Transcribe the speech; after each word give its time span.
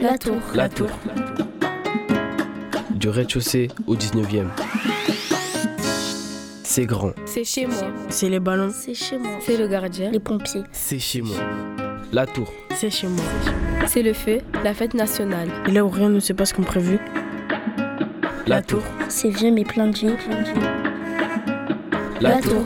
La 0.00 0.16
Tour. 0.16 0.36
La 0.54 0.68
Tour. 0.68 0.88
Du 2.90 3.08
rez-de-chaussée 3.08 3.68
au 3.88 3.96
19e. 3.96 4.46
C'est 6.62 6.86
grand. 6.86 7.12
C'est 7.26 7.42
chez 7.42 7.66
moi. 7.66 7.88
C'est 8.08 8.28
les 8.28 8.38
ballons. 8.38 8.70
C'est 8.72 8.94
chez 8.94 9.18
moi. 9.18 9.32
C'est 9.40 9.56
le 9.56 9.66
gardien. 9.66 10.12
Les 10.12 10.20
pompiers. 10.20 10.62
C'est 10.70 11.00
chez 11.00 11.20
moi. 11.20 11.36
La 12.12 12.26
Tour. 12.26 12.48
C'est 12.76 12.90
chez 12.90 13.08
moi. 13.08 13.24
C'est 13.88 14.02
le 14.02 14.12
feu, 14.12 14.38
la 14.62 14.72
fête 14.72 14.94
nationale. 14.94 15.48
Et 15.66 15.72
là 15.72 15.84
où 15.84 15.88
rien 15.88 16.10
ne 16.10 16.20
se 16.20 16.32
passe 16.32 16.52
comme 16.52 16.64
prévu. 16.64 17.00
La 18.46 18.62
Tour. 18.62 18.82
C'est 19.08 19.30
vieux 19.30 19.50
mais 19.50 19.64
plein 19.64 19.88
de 19.88 19.96
vie. 19.96 20.10
La 22.20 22.40
Tour. 22.40 22.64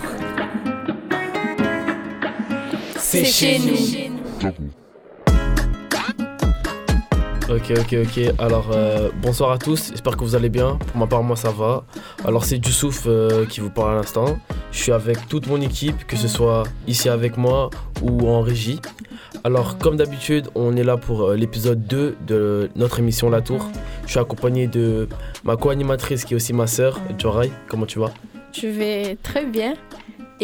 C'est 2.99 3.25
chez 3.25 3.59
nous. 3.59 4.02
Ok, 7.55 7.71
ok, 7.71 7.97
ok. 8.05 8.35
Alors, 8.39 8.71
euh, 8.73 9.11
bonsoir 9.21 9.51
à 9.51 9.59
tous. 9.59 9.91
J'espère 9.91 10.17
que 10.17 10.25
vous 10.25 10.35
allez 10.35 10.49
bien. 10.49 10.79
Pour 10.87 10.97
ma 10.97 11.07
part, 11.07 11.23
moi, 11.23 11.37
ça 11.37 11.51
va. 11.51 11.85
Alors, 12.25 12.47
c'est 12.47 12.57
Youssouf 12.57 13.05
euh, 13.07 13.45
qui 13.45 13.61
vous 13.61 13.69
parle 13.69 13.93
à 13.93 13.97
l'instant. 13.97 14.39
Je 14.71 14.79
suis 14.79 14.93
avec 14.93 15.29
toute 15.29 15.49
mon 15.49 15.61
équipe, 15.61 16.07
que 16.07 16.17
ce 16.17 16.29
soit 16.29 16.63
ici 16.87 17.11
avec 17.11 17.37
moi 17.37 17.69
ou 18.01 18.27
en 18.27 18.41
régie. 18.41 18.81
Alors, 19.45 19.77
comme 19.77 19.97
d'habitude, 19.97 20.49
on 20.55 20.77
est 20.77 20.85
là 20.85 20.97
pour 20.97 21.25
euh, 21.29 21.37
l'épisode 21.37 21.87
2 21.87 22.17
de 22.27 22.71
notre 22.75 23.01
émission 23.01 23.29
La 23.29 23.43
Tour. 23.43 23.69
Je 24.07 24.13
suis 24.13 24.21
accompagné 24.21 24.67
de 24.67 25.07
ma 25.45 25.57
co-animatrice 25.57 26.25
qui 26.25 26.33
est 26.33 26.37
aussi 26.37 26.55
ma 26.55 26.67
sœur, 26.67 26.99
Jorai. 27.19 27.51
Comment 27.69 27.87
tu 27.87 27.99
vas? 27.99 28.13
Je 28.53 28.67
vais 28.67 29.17
très 29.23 29.45
bien. 29.45 29.75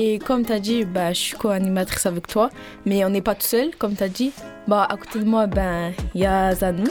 Et 0.00 0.20
comme 0.20 0.44
tu 0.44 0.52
as 0.52 0.60
dit, 0.60 0.84
bah, 0.84 1.12
je 1.12 1.18
suis 1.18 1.36
co-animatrice 1.36 2.06
avec 2.06 2.28
toi. 2.28 2.50
Mais 2.86 3.04
on 3.04 3.10
n'est 3.10 3.20
pas 3.20 3.34
tout 3.34 3.48
seul, 3.48 3.74
comme 3.76 3.96
tu 3.96 4.04
as 4.04 4.08
dit. 4.08 4.30
Bah, 4.68 4.86
à 4.88 4.96
côté 4.96 5.18
de 5.18 5.24
moi, 5.24 5.48
ben, 5.48 5.92
il 6.14 6.20
y 6.20 6.24
a 6.24 6.54
Zanou. 6.54 6.86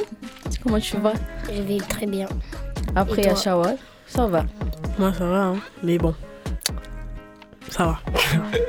Comment 0.61 0.77
tu 0.77 0.97
vas? 0.97 1.13
Je 1.49 1.61
vais 1.61 1.77
très 1.77 2.05
bien. 2.05 2.27
Après, 2.97 3.21
il 3.21 3.27
y 3.27 3.29
a 3.29 3.35
Shawal. 3.35 3.77
Ça 4.07 4.27
va? 4.27 4.43
Moi, 4.99 5.13
ça 5.13 5.25
va, 5.25 5.43
hein. 5.45 5.55
Mais 5.83 5.97
bon. 5.97 6.13
Ça 7.69 7.85
va. 7.85 7.99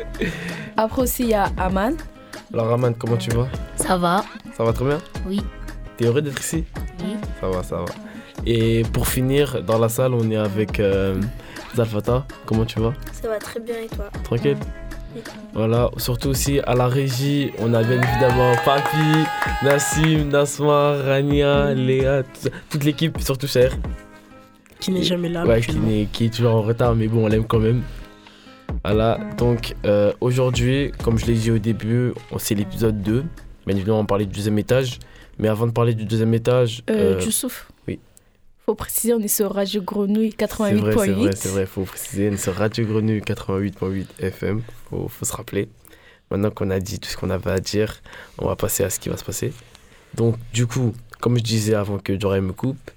Après 0.76 1.02
aussi, 1.02 1.24
il 1.24 1.30
y 1.30 1.34
a 1.34 1.50
Aman. 1.56 1.96
Alors, 2.54 2.68
Raman, 2.68 2.94
comment 2.94 3.16
tu 3.16 3.30
vas? 3.30 3.48
Ça 3.74 3.96
va 3.96 4.24
Ça 4.56 4.62
va 4.62 4.72
très 4.72 4.84
bien? 4.84 4.98
Oui. 5.26 5.42
T'es 5.96 6.04
heureux 6.04 6.22
d'être 6.22 6.40
ici? 6.40 6.64
Oui. 7.00 7.16
Ça 7.40 7.48
va, 7.48 7.64
ça 7.64 7.78
va. 7.78 7.86
Et 8.46 8.84
pour 8.92 9.08
finir, 9.08 9.64
dans 9.64 9.80
la 9.80 9.88
salle, 9.88 10.14
on 10.14 10.30
est 10.30 10.36
avec 10.36 10.78
euh, 10.78 11.20
Zalfata. 11.76 12.26
Comment 12.46 12.64
tu 12.64 12.80
vas? 12.80 12.92
Ça 13.12 13.28
va 13.28 13.38
très 13.38 13.60
bien 13.60 13.76
et 13.84 13.86
toi? 13.88 14.10
Tranquille 14.24 14.56
Voilà, 15.54 15.90
surtout 15.96 16.28
aussi 16.28 16.60
à 16.60 16.74
la 16.74 16.86
régie, 16.86 17.50
on 17.58 17.72
a 17.74 17.82
bien 17.82 18.00
évidemment 18.00 18.52
Papi, 18.64 19.24
Nassim, 19.62 20.28
Nasma, 20.28 20.92
Rania, 21.02 21.74
Léa, 21.74 22.22
tout- 22.22 22.50
toute 22.70 22.84
l'équipe, 22.84 23.18
surtout 23.20 23.46
Cher, 23.46 23.72
Qui 24.80 24.90
n'est 24.92 25.02
jamais 25.02 25.28
là. 25.28 25.44
ouais, 25.44 25.60
qui, 25.60 25.76
n'est- 25.78 26.06
qui 26.12 26.26
est 26.26 26.34
toujours 26.34 26.54
en 26.54 26.62
retard, 26.62 26.94
mais 26.94 27.08
bon, 27.08 27.24
on 27.24 27.28
l'aime 27.28 27.46
quand 27.46 27.58
même. 27.58 27.82
Voilà, 28.84 29.18
donc 29.38 29.74
euh, 29.86 30.12
aujourd'hui, 30.20 30.92
comme 31.02 31.18
je 31.18 31.26
l'ai 31.26 31.34
dit 31.34 31.50
au 31.50 31.58
début, 31.58 32.12
c'est 32.38 32.54
l'épisode 32.54 33.02
2. 33.02 33.24
Bien 33.66 33.76
évidemment, 33.76 34.00
on 34.00 34.04
parlait 34.06 34.26
du 34.26 34.34
deuxième 34.34 34.58
étage. 34.58 34.98
Mais 35.38 35.48
avant 35.48 35.66
de 35.66 35.72
parler 35.72 35.94
du 35.94 36.04
deuxième 36.04 36.34
étage, 36.34 36.82
Euh, 36.90 37.16
euh, 37.16 37.20
Youssouf. 37.20 37.68
Faut 38.68 38.74
préciser, 38.74 39.14
on 39.14 39.20
est 39.20 39.28
sur 39.28 39.54
Radio 39.54 39.80
Grenouille 39.80 40.34
C'est 40.38 40.46
vrai, 40.46 40.68
c'est 40.68 40.74
vrai, 40.74 40.92
88.8. 40.92 41.32
c'est 41.36 41.48
vrai, 41.48 41.64
faut 41.64 41.84
préciser, 41.84 42.36
c'est 42.36 42.50
Radio 42.50 42.84
Grenouille 42.84 43.20
88.8 43.20 44.04
FM, 44.18 44.60
faut, 44.90 45.08
faut 45.08 45.24
se 45.24 45.34
rappeler. 45.34 45.70
Maintenant 46.30 46.50
qu'on 46.50 46.68
a 46.68 46.78
dit 46.78 47.00
tout 47.00 47.08
ce 47.08 47.16
qu'on 47.16 47.30
avait 47.30 47.50
à 47.50 47.60
dire, 47.60 48.02
on 48.36 48.46
va 48.46 48.56
passer 48.56 48.84
à 48.84 48.90
ce 48.90 49.00
qui 49.00 49.08
va 49.08 49.16
se 49.16 49.24
passer. 49.24 49.54
Donc, 50.16 50.34
du 50.52 50.66
coup, 50.66 50.92
comme 51.18 51.38
je 51.38 51.42
disais 51.42 51.72
avant 51.72 51.98
que 51.98 52.20
Joray 52.20 52.42
me 52.42 52.52
coupe, 52.52 52.90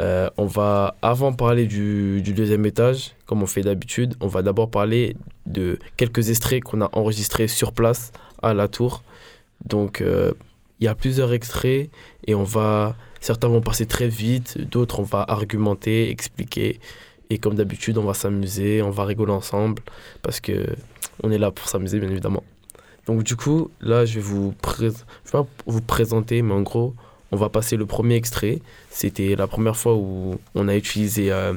euh, 0.00 0.30
on 0.36 0.46
va, 0.46 0.94
avant 1.02 1.32
de 1.32 1.36
parler 1.36 1.66
du, 1.66 2.22
du 2.22 2.32
deuxième 2.32 2.64
étage, 2.64 3.16
comme 3.26 3.42
on 3.42 3.46
fait 3.46 3.62
d'habitude, 3.62 4.14
on 4.20 4.28
va 4.28 4.42
d'abord 4.42 4.70
parler 4.70 5.16
de 5.46 5.80
quelques 5.96 6.30
extraits 6.30 6.62
qu'on 6.62 6.80
a 6.80 6.88
enregistrés 6.92 7.48
sur 7.48 7.72
place 7.72 8.12
à 8.40 8.54
la 8.54 8.68
tour. 8.68 9.02
Donc, 9.64 10.00
euh, 10.00 10.32
il 10.78 10.84
y 10.84 10.88
a 10.88 10.94
plusieurs 10.94 11.32
extraits 11.32 11.90
et 12.24 12.36
on 12.36 12.44
va 12.44 12.94
Certains 13.22 13.46
vont 13.46 13.60
passer 13.60 13.86
très 13.86 14.08
vite, 14.08 14.58
d'autres 14.58 14.98
on 14.98 15.04
va 15.04 15.24
argumenter, 15.26 16.10
expliquer. 16.10 16.80
Et 17.30 17.38
comme 17.38 17.54
d'habitude, 17.54 17.96
on 17.96 18.02
va 18.02 18.14
s'amuser, 18.14 18.82
on 18.82 18.90
va 18.90 19.04
rigoler 19.04 19.32
ensemble 19.32 19.80
parce 20.22 20.40
que 20.40 20.66
on 21.22 21.30
est 21.30 21.38
là 21.38 21.52
pour 21.52 21.68
s'amuser, 21.68 22.00
bien 22.00 22.10
évidemment. 22.10 22.42
Donc 23.06 23.22
du 23.22 23.36
coup, 23.36 23.70
là, 23.80 24.04
je 24.04 24.16
vais 24.16 24.20
vous 24.20 24.52
présenter, 25.86 26.42
mais 26.42 26.52
en 26.52 26.62
gros, 26.62 26.94
on 27.30 27.36
va 27.36 27.48
passer 27.48 27.76
le 27.76 27.86
premier 27.86 28.16
extrait. 28.16 28.58
C'était 28.90 29.36
la 29.36 29.46
première 29.46 29.76
fois 29.76 29.94
où 29.94 30.40
on 30.56 30.66
a 30.66 30.74
utilisé 30.74 31.30
euh, 31.30 31.54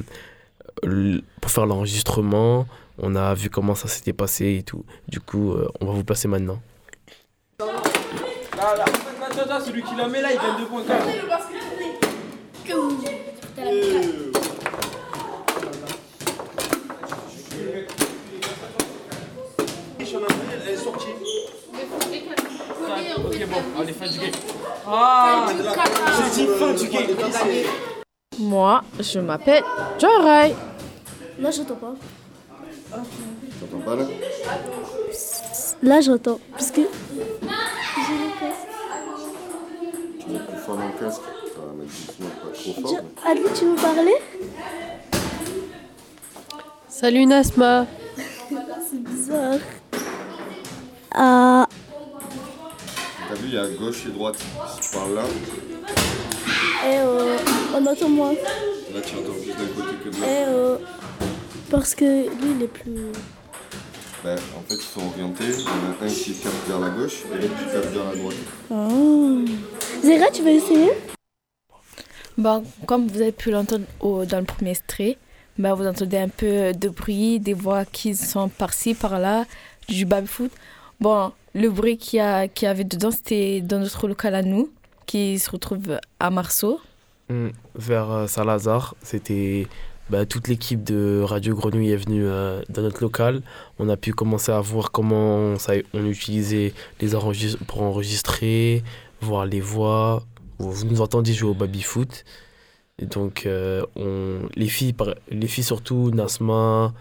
pour 1.40 1.50
faire 1.50 1.66
l'enregistrement. 1.66 2.68
On 2.98 3.16
a 3.16 3.34
vu 3.34 3.50
comment 3.50 3.74
ça 3.74 3.88
s'était 3.88 4.12
passé 4.12 4.56
et 4.60 4.62
tout. 4.62 4.84
Du 5.08 5.18
coup, 5.18 5.52
euh, 5.52 5.68
on 5.80 5.86
va 5.86 5.92
vous 5.92 6.04
passer 6.04 6.28
maintenant. 6.28 6.60
Attends, 9.38 9.54
attends, 9.54 9.64
celui 9.64 9.82
qui 9.82 9.94
la 9.96 10.08
met 10.08 10.22
là, 10.22 10.32
il 10.32 10.38
gagne 10.38 10.56
2 10.58 10.64
points 10.66 10.82
quand 10.86 10.94
même. 10.94 11.06
Elle 20.64 20.72
est 20.72 20.76
sortie. 20.76 21.08
Ok, 23.24 23.46
bon, 23.48 23.62
allez, 23.80 23.92
fin 23.92 24.06
du 24.06 24.18
game. 24.18 24.30
Ah, 24.86 25.46
j'ai 26.16 26.30
dit 26.30 26.48
fin 26.58 26.72
du 26.72 26.88
game. 26.88 27.16
Moi, 28.38 28.82
je 29.00 29.18
m'appelle 29.20 29.62
Joray. 29.98 30.54
Là, 31.38 31.50
j'entends 31.50 31.74
pas. 31.74 31.94
T'entends 33.60 33.84
pas 33.84 33.96
là? 33.96 34.04
Là, 35.82 36.00
j'entends. 36.00 36.40
Parce 36.52 36.70
que. 36.70 36.82
Dans 40.66 40.74
le 40.74 40.98
casque. 40.98 41.20
Pas 41.22 42.52
trop 42.52 42.72
fort. 42.82 42.92
mais- 43.24 43.30
Adli, 43.30 43.44
tu 43.58 43.64
veux 43.66 43.76
parler? 43.76 44.14
Salut 46.88 47.26
Nasma. 47.26 47.86
C'est 48.90 49.02
bizarre. 49.02 49.58
Ah. 51.14 51.66
T'as 53.28 53.34
vu, 53.36 53.46
il 53.48 53.54
y 53.54 53.58
a 53.58 53.66
gauche 53.68 54.04
et 54.06 54.10
droite. 54.10 54.36
Si 54.74 54.80
tu 54.90 54.96
parles 54.96 55.14
là, 55.14 55.22
Eh 56.88 56.98
oh. 57.04 57.36
On 57.74 57.86
entend 57.86 58.08
moins. 58.08 58.32
là 58.32 59.00
tu 59.04 59.14
entends 59.16 59.32
plus 59.32 59.50
d'un 59.52 59.72
côté 59.74 59.96
que 60.04 60.08
de 60.08 60.16
Eh 60.24 60.46
l'autre. 60.50 60.80
oh. 60.82 61.24
Parce 61.70 61.94
que 61.94 62.04
lui, 62.04 62.50
il 62.56 62.62
est 62.62 62.68
plus. 62.68 63.12
Ben, 64.24 64.36
en 64.56 64.62
fait, 64.68 64.74
ils 64.74 64.80
sont 64.80 65.06
orientés. 65.06 65.44
Il 65.48 65.60
y 65.60 65.64
en 65.64 66.02
a 66.02 66.04
un 66.04 66.08
qui 66.08 66.32
capte 66.34 66.54
vers 66.68 66.78
la 66.80 66.88
gauche 66.90 67.22
et 67.32 67.36
l'autre 67.36 67.54
qui 67.58 67.64
capte 67.72 67.92
vers 67.92 68.04
la 68.04 68.16
droite. 68.16 68.36
Oh. 68.70 69.38
Zéra, 70.06 70.26
tu 70.32 70.42
veux 70.42 70.50
essayer? 70.50 70.90
Bon, 72.38 72.62
comme 72.86 73.08
vous 73.08 73.20
avez 73.20 73.32
pu 73.32 73.50
l'entendre 73.50 73.86
dans 74.00 74.38
le 74.38 74.44
premier 74.44 74.70
extrait, 74.70 75.18
bah, 75.58 75.74
vous 75.74 75.84
entendez 75.84 76.18
un 76.18 76.28
peu 76.28 76.72
de 76.72 76.88
bruit, 76.88 77.40
des 77.40 77.54
voix 77.54 77.84
qui 77.84 78.14
sont 78.14 78.48
par-ci, 78.48 78.94
par-là, 78.94 79.46
du 79.88 80.04
baby-foot. 80.04 80.52
Bon, 81.00 81.32
le 81.54 81.70
bruit 81.70 81.96
qu'il 81.98 82.20
y, 82.20 82.62
y 82.62 82.66
avait 82.66 82.84
dedans, 82.84 83.10
c'était 83.10 83.60
dans 83.62 83.80
notre 83.80 84.06
local 84.06 84.36
à 84.36 84.42
nous, 84.42 84.70
qui 85.06 85.40
se 85.40 85.50
retrouve 85.50 85.98
à 86.20 86.30
Marceau. 86.30 86.80
Hmm, 87.28 87.48
vers 87.74 88.08
euh, 88.12 88.26
Saint-Lazare. 88.28 88.94
C'était 89.02 89.66
bah, 90.08 90.24
toute 90.24 90.46
l'équipe 90.46 90.84
de 90.84 91.22
Radio 91.24 91.56
Grenouille 91.56 91.90
est 91.90 91.96
venue 91.96 92.24
euh, 92.24 92.62
dans 92.68 92.82
notre 92.82 93.02
local. 93.02 93.42
On 93.80 93.88
a 93.88 93.96
pu 93.96 94.12
commencer 94.12 94.52
à 94.52 94.60
voir 94.60 94.92
comment 94.92 95.58
ça, 95.58 95.72
on 95.94 96.06
utilisait 96.06 96.74
les 97.00 97.16
enregistre- 97.16 97.64
pour 97.66 97.82
enregistrer, 97.82 98.84
voir 99.20 99.46
les 99.46 99.60
voix. 99.60 100.22
Vous 100.58 100.84
nous 100.86 101.00
entendiez 101.00 101.34
jouer 101.34 101.50
au 101.50 101.54
baby 101.54 101.82
foot. 101.82 102.24
Et 102.98 103.06
donc 103.06 103.44
euh, 103.46 103.84
on, 103.96 104.48
les 104.56 104.68
filles, 104.68 104.94
les 105.30 105.46
filles 105.48 105.64
surtout 105.64 106.10
Nasma, 106.12 106.94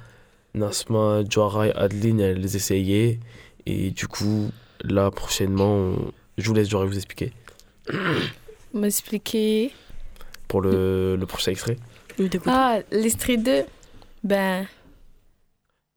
Nasma, 0.54 1.22
Joara 1.30 1.68
et 1.68 1.74
Adeline, 1.74 2.20
elles 2.20 2.42
les 2.42 2.56
essayaient. 2.58 3.20
Et 3.66 3.92
du 3.92 4.08
coup, 4.08 4.52
là 4.82 5.10
prochainement, 5.12 5.74
on- 5.76 6.12
je 6.38 6.48
vous 6.48 6.54
laisse 6.54 6.68
Joara 6.70 6.86
vous 6.86 6.98
expliquer 6.98 7.32
M'expliquer. 8.74 9.72
pour 10.48 10.62
le, 10.62 11.16
le 11.16 11.26
prochain 11.26 11.52
extrait. 11.52 11.78
Ah, 12.46 12.80
l'extrait 12.92 13.38
2, 13.38 13.64
ben, 14.24 14.66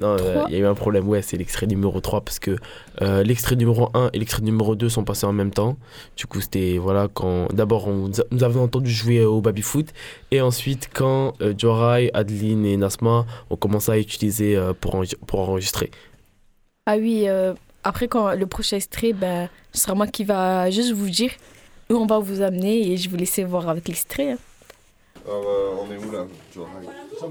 Non, 0.01 0.17
euh, 0.21 0.45
il 0.47 0.53
y 0.53 0.57
a 0.57 0.61
eu 0.61 0.65
un 0.67 0.75
problème, 0.77 1.09
ouais, 1.09 1.23
c'est 1.23 1.37
l'extrait 1.37 1.67
numéro 1.67 2.01
3 2.01 2.21
parce 2.21 2.39
que 2.39 2.57
euh, 3.03 3.25
l'extrait 3.25 3.57
numéro 3.57 3.91
1 3.95 4.11
et 4.13 4.19
l'extrait 4.21 4.43
numéro 4.43 4.77
2 4.77 4.89
sont 4.89 5.03
passés 5.03 5.27
en 5.27 5.33
même 5.33 5.51
temps. 5.51 5.77
Du 6.17 6.27
coup, 6.27 6.41
c'était, 6.41 6.79
voilà, 6.79 7.09
quand 7.13 7.53
d'abord 7.53 7.89
nous 7.89 8.45
avons 8.45 8.63
entendu 8.63 8.91
jouer 8.93 9.25
au 9.25 9.41
baby-foot 9.41 9.89
et 10.31 10.41
ensuite 10.41 10.89
quand 10.95 11.33
euh, 11.41 11.53
Jorai, 11.59 12.13
Adeline 12.15 12.65
et 12.65 12.77
Nasma 12.77 13.27
ont 13.51 13.57
commencé 13.57 13.91
à 13.91 13.99
utiliser 13.99 14.57
euh, 14.57 14.73
pour, 14.73 15.03
pour 15.27 15.41
enregistrer. 15.41 15.91
ah 16.87 16.97
oui, 16.97 17.25
euh, 17.27 17.55
après 17.83 18.07
quand 18.07 18.35
le 18.35 18.47
prochain 18.47 18.77
extrait, 18.77 19.13
ben, 19.13 19.49
ce 19.73 19.81
sera 19.81 19.97
moi 19.97 20.07
qui 20.07 20.23
va 20.23 20.71
juste 20.71 20.93
vous 20.93 21.11
dire 21.11 21.33
où 21.91 21.95
on 21.97 22.07
va 22.07 22.21
vous 22.21 22.41
amener 22.43 22.93
et 22.93 22.97
je 22.99 23.11
vous 23.11 23.17
laisser 23.17 23.43
voir 23.43 23.69
avec 23.69 23.89
l'extrait. 23.89 24.33
hein. 24.33 24.39
Alors, 25.29 25.45
euh, 25.47 25.75
on 25.83 25.93
est 25.93 25.99
où 25.99 26.11
là 26.11 26.27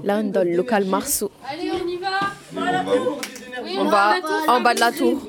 Là, 0.04 0.18
on 0.18 0.28
est 0.28 0.30
dans 0.30 0.44
le 0.44 0.54
local 0.54 0.84
Marceau. 0.84 1.32
Allez, 1.44 1.72
on 1.72 1.88
y 1.88 1.96
va 1.96 2.20
on 2.56 2.60
va 2.60 2.94
où 2.94 3.18
On 3.76 3.84
va 3.86 4.14
en 4.46 4.60
bas 4.60 4.74
de 4.74 4.80
la 4.80 4.92
tour. 4.92 5.20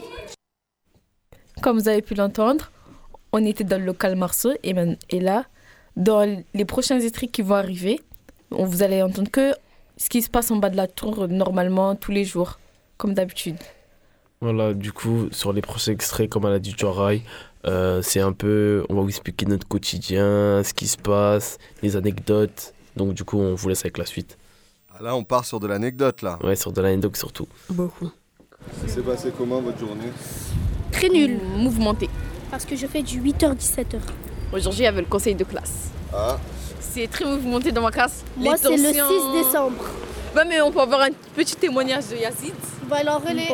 Comme 1.64 1.80
vous 1.80 1.88
avez 1.90 2.04
pu 2.04 2.14
l'entendre, 2.14 2.72
on 3.32 3.44
était 3.44 3.64
dans 3.64 3.80
le 3.80 3.86
local 3.86 4.16
Marceau 4.16 4.52
et, 4.64 4.76
et 5.10 5.20
là, 5.20 5.46
dans 5.96 6.44
les 6.54 6.66
prochains 6.66 7.00
extraits 7.00 7.32
qui 7.32 7.42
vont 7.42 7.56
arriver, 7.56 8.02
on, 8.52 8.66
vous 8.66 8.84
allez 8.84 9.02
entendre 9.02 9.32
que 9.32 9.54
ce 9.98 10.08
qui 10.08 10.22
se 10.22 10.30
passe 10.30 10.52
en 10.52 10.58
bas 10.58 10.70
de 10.70 10.78
la 10.78 10.88
tour 10.88 11.28
normalement 11.28 11.96
tous 11.96 12.12
les 12.12 12.24
jours, 12.24 12.60
comme 12.98 13.16
d'habitude. 13.16 13.58
Voilà, 14.42 14.74
du 14.74 14.94
coup, 14.94 15.28
sur 15.32 15.54
les 15.54 15.62
prochains 15.62 15.92
extraits, 15.92 16.30
comme 16.30 16.46
elle 16.46 16.54
a 16.54 16.60
dit 16.60 16.76
Jorai, 16.78 17.24
euh, 17.66 18.02
c'est 18.02 18.20
un 18.22 18.32
peu. 18.32 18.86
On 18.90 18.96
va 18.96 19.02
vous 19.02 19.10
expliquer 19.10 19.46
notre 19.46 19.68
quotidien, 19.68 20.62
ce 20.64 20.74
qui 20.74 20.88
se 20.88 20.98
passe, 20.98 21.58
les 21.82 21.96
anecdotes. 21.96 22.74
Donc, 22.96 23.14
du 23.14 23.24
coup, 23.24 23.38
on 23.40 23.56
vous 23.56 23.70
laisse 23.70 23.82
avec 23.82 23.98
la 23.98 24.06
suite. 24.06 24.38
Ah, 24.94 25.04
Là, 25.04 25.16
on 25.16 25.24
part 25.24 25.46
sur 25.46 25.60
de 25.60 25.68
l'anecdote 25.68 26.22
là. 26.22 26.38
Ouais, 26.44 26.56
sur 26.56 26.72
de 26.72 26.82
l'anecdote 26.82 27.16
surtout. 27.18 27.48
Beaucoup. 27.70 28.10
Ça 28.82 28.88
s'est 28.94 29.02
passé 29.02 29.32
comment 29.38 29.62
votre 29.62 29.80
journée? 29.80 30.12
Très 30.92 31.10
nul. 31.10 31.40
Mouvementé. 31.58 32.10
Parce 32.52 32.66
que 32.66 32.76
je 32.76 32.88
fais 32.88 33.02
du 33.04 33.22
8h-17h. 33.22 34.00
Aujourd'hui, 34.52 34.82
il 34.82 34.86
y 34.86 34.88
avait 34.88 35.02
le 35.02 35.08
conseil 35.08 35.36
de 35.36 35.44
classe. 35.44 35.90
Ah, 36.14 36.38
C'est 36.82 37.08
très 37.10 37.24
mouvementé 37.26 37.72
dans 37.72 37.82
ma 37.84 37.92
classe. 37.92 38.24
Moi, 38.36 38.58
c'est 38.58 38.70
le 38.70 38.78
6 38.78 38.84
tensions- 38.98 39.34
décembre. 39.44 39.86
Ouais, 40.36 40.44
mais 40.48 40.60
on 40.62 40.72
peut 40.72 40.82
avoir 40.82 41.02
un 41.02 41.10
petit 41.36 41.56
témoignage 41.56 42.08
de 42.10 42.16
Yazid. 42.18 42.54
On 42.84 42.88
va 42.88 42.98
aller 42.98 43.10
en 43.10 43.20
relais. 43.20 43.48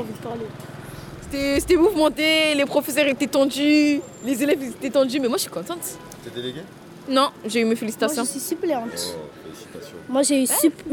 C'était 1.60 1.76
mouvementé, 1.78 2.56
les 2.56 2.66
professeurs 2.66 3.08
étaient 3.08 3.28
tendus, 3.28 4.02
les 4.24 4.44
élèves 4.44 4.62
étaient 4.64 4.90
tendus, 4.90 5.20
mais 5.20 5.28
moi 5.28 5.38
je 5.38 5.44
suis 5.44 5.52
contente. 5.52 5.80
t'es 6.24 6.30
délégué 6.30 6.62
Non, 7.10 7.30
j'ai 7.46 7.60
eu 7.62 7.64
mes 7.64 7.70
Moi, 7.72 7.80
félicitations. 7.80 8.24
je 8.24 8.30
suis 8.30 8.40
suppléante. 8.40 9.16
Oh, 9.18 9.22
félicitations. 9.44 9.98
Moi, 10.10 10.22
j'ai 10.24 10.44
eu 10.44 10.48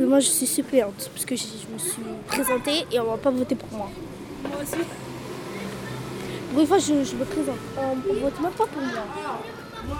moi, 0.06 0.21
je 0.21 0.27
suis 0.29 0.47
suppléante 0.47 1.11
parce 1.12 1.25
que 1.25 1.37
je, 1.37 1.43
je 1.43 1.73
me 1.73 1.79
suis 1.79 2.03
présentée 2.27 2.87
et 2.93 3.00
on 3.00 3.05
va 3.05 3.17
pas 3.17 3.31
voter 3.31 3.55
pour 3.55 3.69
moi. 3.77 3.89
Moi 4.49 4.59
aussi. 4.62 4.77
Pour 6.50 6.61
une 6.61 6.67
fois, 6.67 6.79
je, 6.79 6.87
je 7.05 7.15
me 7.17 7.25
présente. 7.25 7.56
On, 7.79 7.97
on 8.11 8.15
vote 8.21 8.41
même 8.41 8.53
pas 8.53 8.67
pour 8.67 8.83
moi. 8.83 9.05
Il 9.85 9.91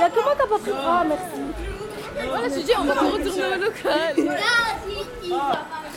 y 0.00 0.04
a 0.04 0.10
que 0.10 0.22
moi 0.22 0.32
qui 0.34 0.38
n'a 0.38 0.46
pas 0.46 0.58
pris. 0.58 0.70
Ah, 0.74 1.04
merci. 1.08 1.40
Voilà, 2.28 2.48
je 2.48 2.60
dis, 2.60 2.72
on 2.78 2.84
va 2.84 2.94
retourner 2.94 3.44
au 3.44 3.58
local. 3.64 4.14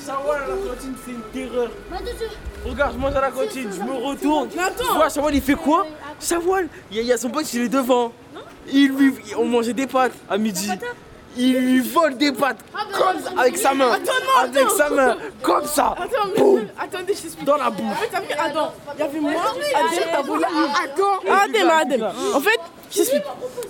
Shawal 0.05 0.41
à 0.43 0.47
la 0.47 0.55
cantine, 0.55 0.95
c'est 1.05 1.11
une 1.11 1.21
terreur. 1.49 1.69
Regarde, 2.65 2.93
je 2.93 2.97
mange 2.99 3.15
à 3.15 3.21
la 3.21 3.31
cantine, 3.31 3.69
je 3.75 3.81
me 3.83 3.93
retourne. 3.93 4.49
Tu 4.49 4.83
vois, 4.93 5.09
Shawal, 5.09 5.35
il 5.35 5.41
fait 5.41 5.55
quoi 5.55 5.85
Shawal, 6.19 6.67
il 6.91 6.99
y, 7.01 7.05
y 7.05 7.13
a 7.13 7.17
son 7.17 7.29
pote, 7.29 7.51
il 7.53 7.61
est 7.63 7.69
devant. 7.69 8.11
Il 8.71 8.89
lui, 8.89 9.13
on 9.37 9.45
mangeait 9.45 9.73
des 9.73 9.87
pâtes 9.87 10.13
à 10.29 10.37
midi. 10.37 10.69
Il 11.37 11.57
lui 11.57 11.79
vole 11.79 12.17
des 12.17 12.31
pâtes 12.33 12.57
comme 12.93 13.21
ça, 13.23 13.29
avec 13.37 13.57
sa 13.57 13.73
main. 13.73 13.97
Avec 14.43 14.69
sa 14.69 14.89
main, 14.89 15.15
comme 15.41 15.65
ça. 15.65 15.95
Boum, 16.37 16.67
Attendez, 16.77 17.13
je 17.15 17.21
t'explique. 17.21 17.45
dans 17.45 17.55
la 17.55 17.69
bouche. 17.69 17.85
En 17.89 17.95
fait, 17.95 18.09
t'as 18.11 18.19
vu 18.19 18.27
Adam 18.37 18.73
Il 18.95 18.99
y 18.99 19.03
avait 19.03 19.19
moi, 19.19 19.31
Adem, 19.31 20.03
t'as 20.11 20.21
volé 20.23 20.43
Adam 20.83 21.33
Adem, 21.43 21.69
Adem. 21.69 22.11
En 22.35 22.39
fait, 22.41 22.59
je 22.91 22.97
t'explique. 22.97 23.23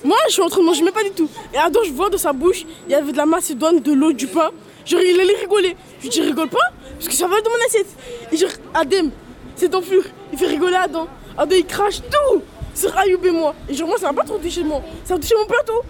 Moi, 0.03 0.17
je 0.27 0.33
suis 0.33 0.41
en 0.41 0.49
train 0.49 0.61
de 0.61 0.65
manger, 0.65 0.81
mais 0.83 0.91
pas 0.91 1.03
du 1.03 1.11
tout. 1.11 1.29
Et 1.53 1.57
Adam, 1.57 1.81
je 1.85 1.91
vois 1.91 2.09
dans 2.09 2.17
sa 2.17 2.33
bouche, 2.33 2.63
il 2.87 2.91
y 2.91 2.95
avait 2.95 3.11
de 3.11 3.17
la 3.17 3.27
macédoine, 3.27 3.79
de 3.79 3.93
l'eau, 3.93 4.11
du 4.11 4.25
pain. 4.27 4.49
Genre, 4.85 5.01
il 5.01 5.19
allait 5.19 5.35
rigoler. 5.35 5.75
Je 5.99 6.03
lui 6.03 6.09
dis, 6.09 6.21
rigole 6.21 6.49
pas, 6.49 6.71
parce 6.93 7.07
que 7.07 7.13
ça 7.13 7.27
va 7.27 7.39
dans 7.41 7.49
mon 7.49 7.65
assiette. 7.65 7.87
Et 8.31 8.37
genre, 8.37 8.49
Adem, 8.73 9.11
c'est 9.55 9.69
d'enflure. 9.69 10.03
Il 10.31 10.39
fait 10.39 10.47
rigoler 10.47 10.75
Adam. 10.75 11.07
Adam, 11.37 11.55
il 11.55 11.65
crache 11.65 12.01
tout 12.01 12.41
sur 12.73 12.95
Ayoub 12.97 13.25
et 13.25 13.31
moi. 13.31 13.53
Et 13.69 13.73
genre, 13.73 13.87
moi, 13.87 13.97
ça 13.97 14.07
va 14.07 14.13
pas 14.13 14.23
trop 14.23 14.37
toucher 14.37 14.63
moi. 14.63 14.81
Ça 15.05 15.15
va 15.15 15.19
toucher 15.19 15.35
mon 15.39 15.45
plateau. 15.45 15.81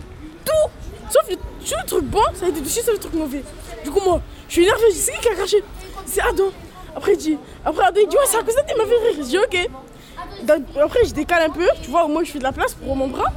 Tout 0.46 0.70
Sauf 1.10 1.30
le, 1.30 1.36
sur 1.66 1.78
le 1.78 1.86
truc 1.86 2.06
bon, 2.06 2.22
ça 2.34 2.46
a 2.46 2.50
été 2.50 2.62
touché 2.62 2.82
sur 2.82 2.94
le 2.94 3.00
truc 3.00 3.14
mauvais. 3.14 3.44
Du 3.84 3.92
coup, 3.92 4.00
moi, 4.04 4.22
je 4.48 4.54
suis 4.54 4.64
énervé. 4.64 4.84
Je 4.90 4.94
dis, 4.96 5.00
c'est 5.00 5.14
qui 5.14 5.20
qui 5.20 5.30
a 5.30 5.36
craché? 5.36 5.64
C'est 6.06 6.22
Adam. 6.22 6.52
Après, 6.96 7.14
il 7.14 7.18
dit, 7.18 7.38
après, 7.66 7.84
Adam, 7.84 8.02
il 8.02 8.08
dit, 8.08 8.16
ouais, 8.16 8.24
c'est 8.26 8.38
à 8.38 8.44
cause 8.44 8.56
de 8.56 8.60
ça, 8.60 8.78
m'a 8.78 8.86
fait 8.86 9.08
rire. 9.08 9.16
Je 9.18 9.24
dis, 9.24 9.38
ok. 9.38 9.70
Après, 10.82 11.06
je 11.06 11.14
décale 11.14 11.44
un 11.44 11.50
peu, 11.50 11.68
tu 11.82 11.90
vois, 11.90 12.06
au 12.06 12.08
moins, 12.08 12.24
je 12.24 12.32
fais 12.32 12.40
de 12.40 12.44
la 12.44 12.52
place 12.52 12.74
pour 12.74 12.96
mon 12.96 13.08
bras. 13.08 13.32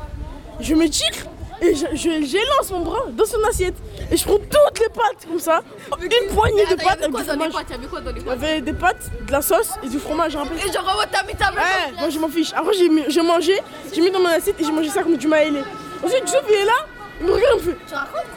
Je 0.60 0.74
me 0.74 0.88
tire 0.88 1.26
et 1.60 1.74
je, 1.74 1.86
je- 1.94 2.24
j'élance 2.26 2.70
mon 2.70 2.80
bras 2.80 3.04
dans 3.12 3.24
son 3.24 3.42
assiette. 3.48 3.74
Et 4.10 4.16
je 4.16 4.24
prends 4.24 4.36
toutes 4.38 4.80
les 4.80 4.88
pâtes 4.88 5.26
comme 5.28 5.38
ça. 5.38 5.60
Une 6.02 6.34
poignée 6.34 6.66
de 6.66 6.74
pâtes 6.74 7.02
avec 7.02 7.14
du 7.14 7.22
fromage. 7.24 7.52
Il 7.68 7.70
y 7.70 7.74
avait 7.74 7.86
quoi 7.86 8.00
dans 8.00 8.12
les 8.12 8.20
Il 8.20 8.26
y 8.26 8.30
avait 8.30 8.60
des 8.60 8.72
pâtes, 8.72 9.10
de 9.26 9.32
la 9.32 9.42
sauce 9.42 9.70
et 9.82 9.88
du 9.88 9.98
fromage. 9.98 10.34
Et 10.34 10.72
genre, 10.72 10.96
ouais, 10.98 11.06
t'as 11.10 11.24
mis 11.26 11.34
ta 11.34 11.50
main. 11.50 11.62
Eh, 11.88 12.00
moi 12.00 12.08
je 12.10 12.18
m'en 12.18 12.28
fiche. 12.28 12.52
Après 12.54 12.72
j'ai 13.08 13.22
mangé, 13.22 13.58
j'ai 13.92 14.00
mis 14.00 14.10
dans 14.10 14.20
mon 14.20 14.26
assiette 14.28 14.60
et 14.60 14.64
j'ai 14.64 14.72
mangé 14.72 14.88
ça 14.90 15.02
comme 15.02 15.16
du 15.16 15.26
maïlé. 15.28 15.60
Ensuite 16.04 16.20
Youssouf 16.20 16.42
il 16.48 16.54
est 16.54 16.64
là, 16.64 16.72
il 17.20 17.26
me 17.26 17.32
regarde 17.32 17.60
un 17.60 17.64
peu. 17.64 17.74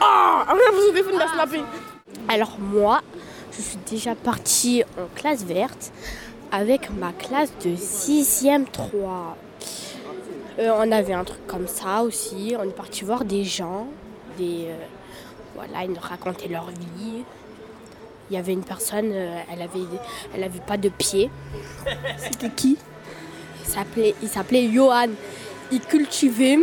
Ah 0.00 0.42
Après 0.48 0.58
il 0.64 0.68
a 0.68 0.72
pris 0.72 0.80
son 0.86 0.92
téléphone, 0.92 1.12
il 1.16 1.22
a 1.22 1.28
snappé. 1.28 1.60
Alors 2.28 2.56
moi, 2.58 3.00
je 3.56 3.60
suis 3.62 3.78
déjà 3.90 4.14
partie 4.14 4.84
en 4.98 5.06
classe 5.20 5.42
verte 5.44 5.92
avec 6.52 6.88
ma 6.90 7.12
classe 7.12 7.50
de 7.64 7.70
6e 7.76 8.64
3. 8.72 9.36
Euh, 10.58 10.72
on 10.76 10.90
avait 10.90 11.12
un 11.12 11.24
truc 11.24 11.46
comme 11.46 11.68
ça 11.68 12.02
aussi. 12.02 12.56
On 12.58 12.64
est 12.64 12.76
parti 12.76 13.04
voir 13.04 13.24
des 13.24 13.44
gens. 13.44 13.86
Des, 14.36 14.66
euh, 14.68 14.76
voilà, 15.54 15.84
ils 15.84 15.90
nous 15.90 16.00
racontaient 16.00 16.48
leur 16.48 16.68
vie. 16.70 17.22
Il 18.30 18.34
y 18.34 18.36
avait 18.36 18.52
une 18.52 18.64
personne, 18.64 19.10
euh, 19.12 19.38
elle 19.52 19.62
avait, 19.62 19.78
elle 20.34 20.42
avait 20.42 20.60
pas 20.60 20.76
de 20.76 20.88
pied. 20.88 21.30
C'était 22.18 22.50
qui? 22.50 22.76
Il 24.22 24.28
s'appelait, 24.28 24.68
Johan. 24.72 25.08
Il 25.70 25.80
cultivait 25.80 26.58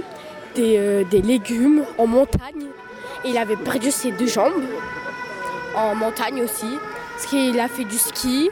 des, 0.55 1.05
des 1.09 1.21
légumes 1.21 1.85
en 1.97 2.07
montagne. 2.07 2.65
Et 3.23 3.29
il 3.29 3.37
avait 3.37 3.55
perdu 3.55 3.91
ses 3.91 4.11
deux 4.11 4.27
jambes 4.27 4.63
en 5.75 5.95
montagne 5.95 6.41
aussi. 6.41 6.77
Parce 7.13 7.27
qu'il 7.27 7.59
a 7.59 7.67
fait 7.67 7.85
du 7.85 7.97
ski 7.97 8.49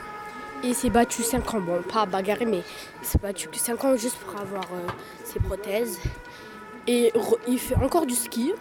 et 0.64 0.68
il 0.68 0.76
s'est 0.76 0.90
battu 0.90 1.24
5 1.24 1.54
ans. 1.54 1.60
Bon, 1.60 1.82
pas 1.82 2.06
bagarré, 2.06 2.46
mais 2.46 2.62
il 3.02 3.06
s'est 3.06 3.20
battu 3.20 3.50
que 3.50 3.58
5 3.58 3.84
ans 3.84 3.98
juste 3.98 4.16
pour 4.18 4.40
avoir 4.40 4.64
euh, 4.64 4.88
ses 5.34 5.40
prothèses. 5.40 6.00
Et 6.88 7.12
re- 7.16 7.40
il 7.48 7.60
fait 7.60 7.76
encore 7.76 8.06
du 8.06 8.14
ski. 8.16 8.54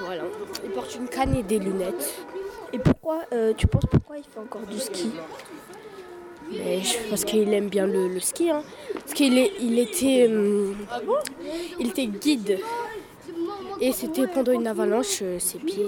Voilà. 0.00 0.24
Il 0.64 0.70
porte 0.70 0.94
une 0.96 1.08
canne 1.08 1.34
et 1.36 1.42
des 1.42 1.58
lunettes. 1.58 2.14
Et 2.72 2.78
pourquoi, 2.78 3.22
euh, 3.32 3.52
tu 3.56 3.66
penses 3.66 3.84
pourquoi 3.90 4.18
il 4.18 4.24
fait 4.24 4.40
encore 4.40 4.62
du 4.62 4.78
ski? 4.78 5.12
Mais 6.50 6.82
je- 6.82 6.98
parce 7.08 7.24
qu'il 7.24 7.52
aime 7.54 7.68
bien 7.68 7.86
le, 7.86 8.08
le 8.08 8.20
ski. 8.20 8.50
hein. 8.50 8.62
Parce 8.92 9.14
qu'il 9.14 9.38
est- 9.38 9.52
il 9.60 9.78
était, 9.78 10.26
hum, 10.28 10.76
il 11.78 11.88
était 11.88 12.06
guide. 12.06 12.58
Et 13.80 13.92
c'était 13.92 14.26
pendant 14.26 14.52
une 14.52 14.66
avalanche, 14.66 15.20
euh, 15.22 15.38
ses 15.38 15.58
pieds. 15.58 15.86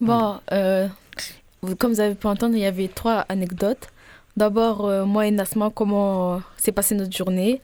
Bon, 0.00 0.38
euh, 0.52 0.88
comme 1.78 1.92
vous 1.92 2.00
avez 2.00 2.14
pu 2.14 2.26
entendre, 2.26 2.54
il 2.54 2.60
y 2.60 2.66
avait 2.66 2.88
trois 2.88 3.24
anecdotes. 3.28 3.88
D'abord, 4.36 4.86
euh, 4.86 5.04
moi 5.04 5.26
et 5.26 5.30
Nasma, 5.30 5.70
comment 5.74 6.42
s'est 6.56 6.72
passée 6.72 6.94
notre 6.94 7.16
journée. 7.16 7.60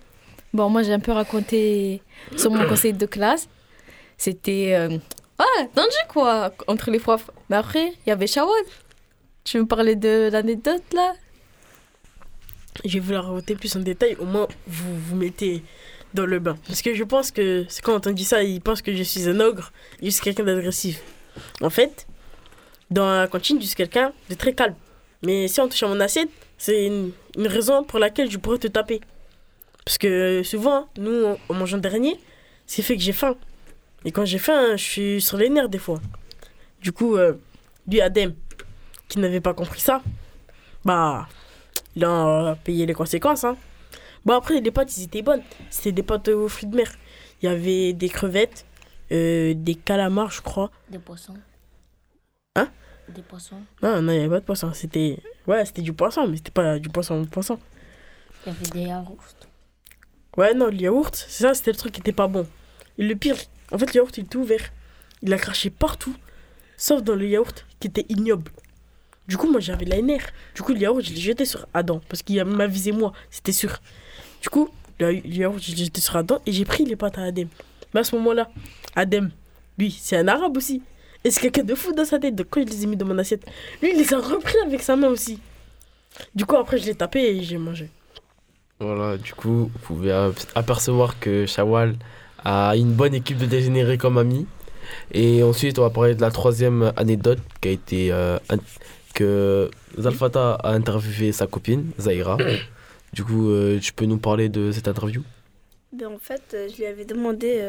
Bon, 0.53 0.69
moi, 0.69 0.83
j'ai 0.83 0.93
un 0.93 1.01
peu 1.01 1.13
raconté 1.13 2.03
sur 2.37 2.51
mon 2.51 2.67
conseil 2.69 2.93
de 2.93 3.07
classe. 3.07 3.49
C'était. 4.17 4.75
Euh, 4.75 4.99
ah, 5.39 5.65
tendu 5.75 5.97
quoi, 6.09 6.53
entre 6.67 6.91
les 6.91 6.99
profs. 6.99 7.31
Mais 7.49 7.57
après, 7.57 7.93
il 8.05 8.09
y 8.09 8.13
avait 8.13 8.27
Shawad. 8.27 8.65
Tu 9.45 9.59
me 9.59 9.67
parler 9.67 9.97
de 9.97 10.29
l'anecdote 10.31 10.83
là? 10.93 11.15
Je 12.85 12.95
vais 12.95 13.01
vous 13.01 13.13
la 13.13 13.23
raconter 13.23 13.57
plus 13.57 13.75
en 13.75 13.81
détail, 13.81 14.17
au 14.21 14.25
moins 14.25 14.47
vous 14.67 14.97
vous 14.99 15.17
mettez 15.17 15.63
dans 16.15 16.27
le 16.27 16.39
bain. 16.39 16.57
Parce 16.67 16.83
que 16.83 16.95
je 16.95 17.05
pense 17.05 17.31
que 17.31 17.67
quand 17.83 18.07
on 18.07 18.11
dit 18.11 18.25
ça, 18.25 18.43
ils 18.43 18.61
pensent 18.61 18.83
que 18.83 18.95
je 18.95 19.03
suis 19.03 19.29
un 19.29 19.41
ogre, 19.41 19.73
je 20.03 20.11
suis 20.11 20.23
quelqu'un 20.23 20.45
d'agressif. 20.45 21.03
En 21.63 21.71
fait, 21.71 22.07
dans 22.91 23.11
la 23.11 23.29
cantine, 23.29 23.61
je 23.61 23.67
suis 23.67 23.77
quelqu'un 23.77 24.13
de 24.29 24.35
très 24.35 24.53
calme. 24.53 24.75
Mais 25.23 25.49
si 25.49 25.61
on 25.61 25.69
touche 25.69 25.83
à 25.83 25.89
mon 25.89 26.01
assiette, 26.01 26.31
c'est 26.61 26.85
une, 26.87 27.13
une 27.39 27.47
raison 27.47 27.83
pour 27.85 27.99
laquelle 27.99 28.31
je 28.31 28.37
pourrais 28.37 28.59
te 28.59 28.69
taper. 28.69 29.01
Parce 29.85 29.97
que 29.97 30.43
souvent, 30.45 30.89
nous, 30.99 31.25
en- 31.25 31.39
en 31.49 31.55
mangeant 31.55 31.79
dernier, 31.79 32.21
c'est 32.67 32.83
fait 32.83 32.97
que 32.97 33.03
j'ai 33.03 33.15
faim. 33.15 33.35
Et 34.05 34.13
quand 34.13 34.27
j'ai 34.27 34.39
faim, 34.39 34.77
je 34.77 34.85
suis 34.85 35.21
sur 35.23 35.39
les 35.39 35.49
nerfs 35.49 35.71
des 35.71 35.79
fois. 35.79 36.01
Du 36.83 36.93
coup, 36.93 37.17
euh, 37.17 37.33
lui, 37.89 38.01
Adem, 38.03 38.35
qui 39.09 39.19
n'avait 39.19 39.41
pas 39.41 39.55
compris 39.55 39.81
ça, 39.81 40.03
bah, 40.85 41.27
il 41.97 42.05
a 42.05 42.57
payé 42.63 42.85
les 42.85 42.95
conséquences. 42.95 43.45
Hein. 43.45 43.57
Bon, 44.27 44.35
après, 44.35 44.61
les 44.61 44.71
pâtes, 44.71 44.95
ils 44.99 45.05
étaient 45.05 45.23
bonnes. 45.23 45.43
C'était 45.71 45.93
des 45.93 46.03
pâtes 46.03 46.29
aux 46.29 46.49
fruits 46.49 46.69
de 46.69 46.77
mer. 46.77 46.91
Il 47.43 47.47
y 47.47 47.49
avait 47.49 47.95
des 47.95 48.11
crevettes, 48.11 48.67
euh, 49.13 49.55
des 49.57 49.75
calamars, 49.75 50.31
je 50.31 50.43
crois. 50.43 50.71
Des 50.91 50.99
poissons. 50.99 51.35
Hein? 52.57 52.69
Des 53.09 53.23
poissons. 53.23 53.61
Non, 53.83 54.03
non, 54.03 54.13
il 54.13 54.19
n'y 54.19 54.25
avait 54.25 54.35
pas 54.37 54.41
de 54.41 54.45
poisson. 54.45 54.73
C'était 54.75 55.19
ouais, 55.51 55.65
c'était 55.67 55.83
du 55.83 55.93
poisson, 55.93 56.27
mais 56.27 56.37
c'était 56.37 56.51
pas 56.51 56.79
du 56.79 56.89
poisson 56.89 57.25
poisson. 57.25 57.59
Il 58.47 58.53
y 58.53 58.57
avait 58.57 58.71
des 58.71 58.89
yaourts. 58.89 59.19
Ouais, 60.37 60.55
non, 60.55 60.67
le 60.69 60.77
yaourt, 60.77 61.15
c'est 61.29 61.43
ça, 61.43 61.55
c'était 61.55 61.73
le 61.73 61.77
truc 61.77 61.93
qui 61.93 62.01
était 62.01 62.13
pas 62.13 62.29
bon. 62.29 62.47
Et 62.99 63.05
le 63.05 63.17
pire, 63.17 63.37
en 63.73 63.79
fait, 63.79 63.93
le 63.93 63.97
yaourt, 63.97 64.17
il 64.17 64.25
était 64.25 64.37
ouvert. 64.37 64.73
Il 65.23 65.33
a 65.35 65.39
craché 65.39 65.69
partout, 65.71 66.15
sauf 66.77 67.03
dans 67.03 67.15
le 67.15 67.27
yaourt 67.27 67.67
qui 67.81 67.89
était 67.89 68.07
ignoble. 68.09 68.51
Du 69.27 69.37
coup, 69.37 69.51
moi, 69.51 69.61
j'avais 69.61 69.85
la 69.85 70.01
NR. 70.01 70.21
Du 70.55 70.63
coup, 70.63 70.73
le 70.73 70.79
yaourt, 70.79 71.03
je 71.03 71.11
l'ai 71.11 71.21
jeté 71.21 71.45
sur 71.45 71.67
Adam. 71.75 72.01
Parce 72.09 72.23
qu'il 72.23 72.43
m'a 72.45 72.67
visé 72.67 72.93
moi, 72.93 73.13
c'était 73.31 73.53
sûr. 73.53 73.81
Du 74.41 74.49
coup, 74.49 74.69
le 74.99 75.15
yaourt, 75.27 75.59
je 75.61 75.73
l'ai 75.73 75.85
jeté 75.85 76.01
sur 76.01 76.17
Adam 76.17 76.41
et 76.47 76.53
j'ai 76.53 76.65
pris 76.65 76.85
les 76.85 76.97
pâtes 76.97 77.19
à 77.19 77.25
Adem. 77.25 77.49
Mais 77.93 78.01
à 78.01 78.05
ce 78.05 78.15
moment-là, 78.17 78.51
Adem, 78.95 79.31
lui, 79.79 79.91
c'est 79.91 80.17
un 80.17 80.29
arabe 80.29 80.57
aussi. 80.57 80.83
Et 81.25 81.31
c'est 81.31 81.41
quelqu'un 81.41 81.65
de 81.65 81.75
fou 81.75 81.93
dans 81.93 82.05
sa 82.05 82.19
tête. 82.19 82.35
Donc, 82.35 82.47
quand 82.51 82.61
je 82.63 82.67
les 82.67 82.85
ai 82.85 82.87
mis 82.87 82.97
dans 82.97 83.07
mon 83.07 83.19
assiette, 83.19 83.45
lui, 83.83 83.91
il 83.93 83.99
les 83.99 84.15
a 84.15 84.19
repris 84.19 84.57
avec 84.65 84.83
sa 84.83 84.97
main 84.97 85.09
aussi. 85.09 85.39
Du 86.35 86.45
coup, 86.47 86.57
après, 86.57 86.79
je 86.79 86.87
l'ai 86.87 86.95
tapé 86.95 87.21
et 87.21 87.43
j'ai 87.43 87.59
mangé. 87.59 87.91
Voilà, 88.79 89.19
du 89.19 89.35
coup, 89.35 89.71
vous 89.73 89.79
pouvez 89.83 90.13
apercevoir 90.55 91.19
que 91.21 91.45
Shawal 91.47 91.97
a 92.45 92.75
une 92.77 92.93
bonne 92.93 93.15
équipe 93.15 93.37
de 93.37 93.47
dégénérés 93.47 93.99
comme 93.99 94.17
ami. 94.17 94.47
Et 95.13 95.43
ensuite, 95.43 95.79
on 95.79 95.83
va 95.83 95.91
parler 95.91 96.15
de 96.15 96.21
la 96.23 96.31
troisième 96.31 96.93
anecdote 96.97 97.39
qui 97.61 97.69
a 97.69 97.71
été. 97.73 98.13
Euh, 98.13 98.39
que 99.15 99.71
Zalfata 99.99 100.55
a 100.55 100.73
interviewé 100.73 101.33
sa 101.33 101.47
copine, 101.47 101.91
Zaira. 101.99 102.39
du 103.13 103.25
coup, 103.25 103.51
euh, 103.51 103.79
tu 103.81 103.93
peux 103.93 104.07
nous 104.07 104.19
parler 104.19 104.49
de 104.49 104.73
cette 104.73 104.89
interview? 104.89 105.23
Ben, 105.93 106.07
En 106.07 106.19
fait, 106.19 106.43
euh, 106.55 106.69
je 106.71 106.77
lui 106.77 106.87
avais 106.87 107.05
demandé 107.05 107.61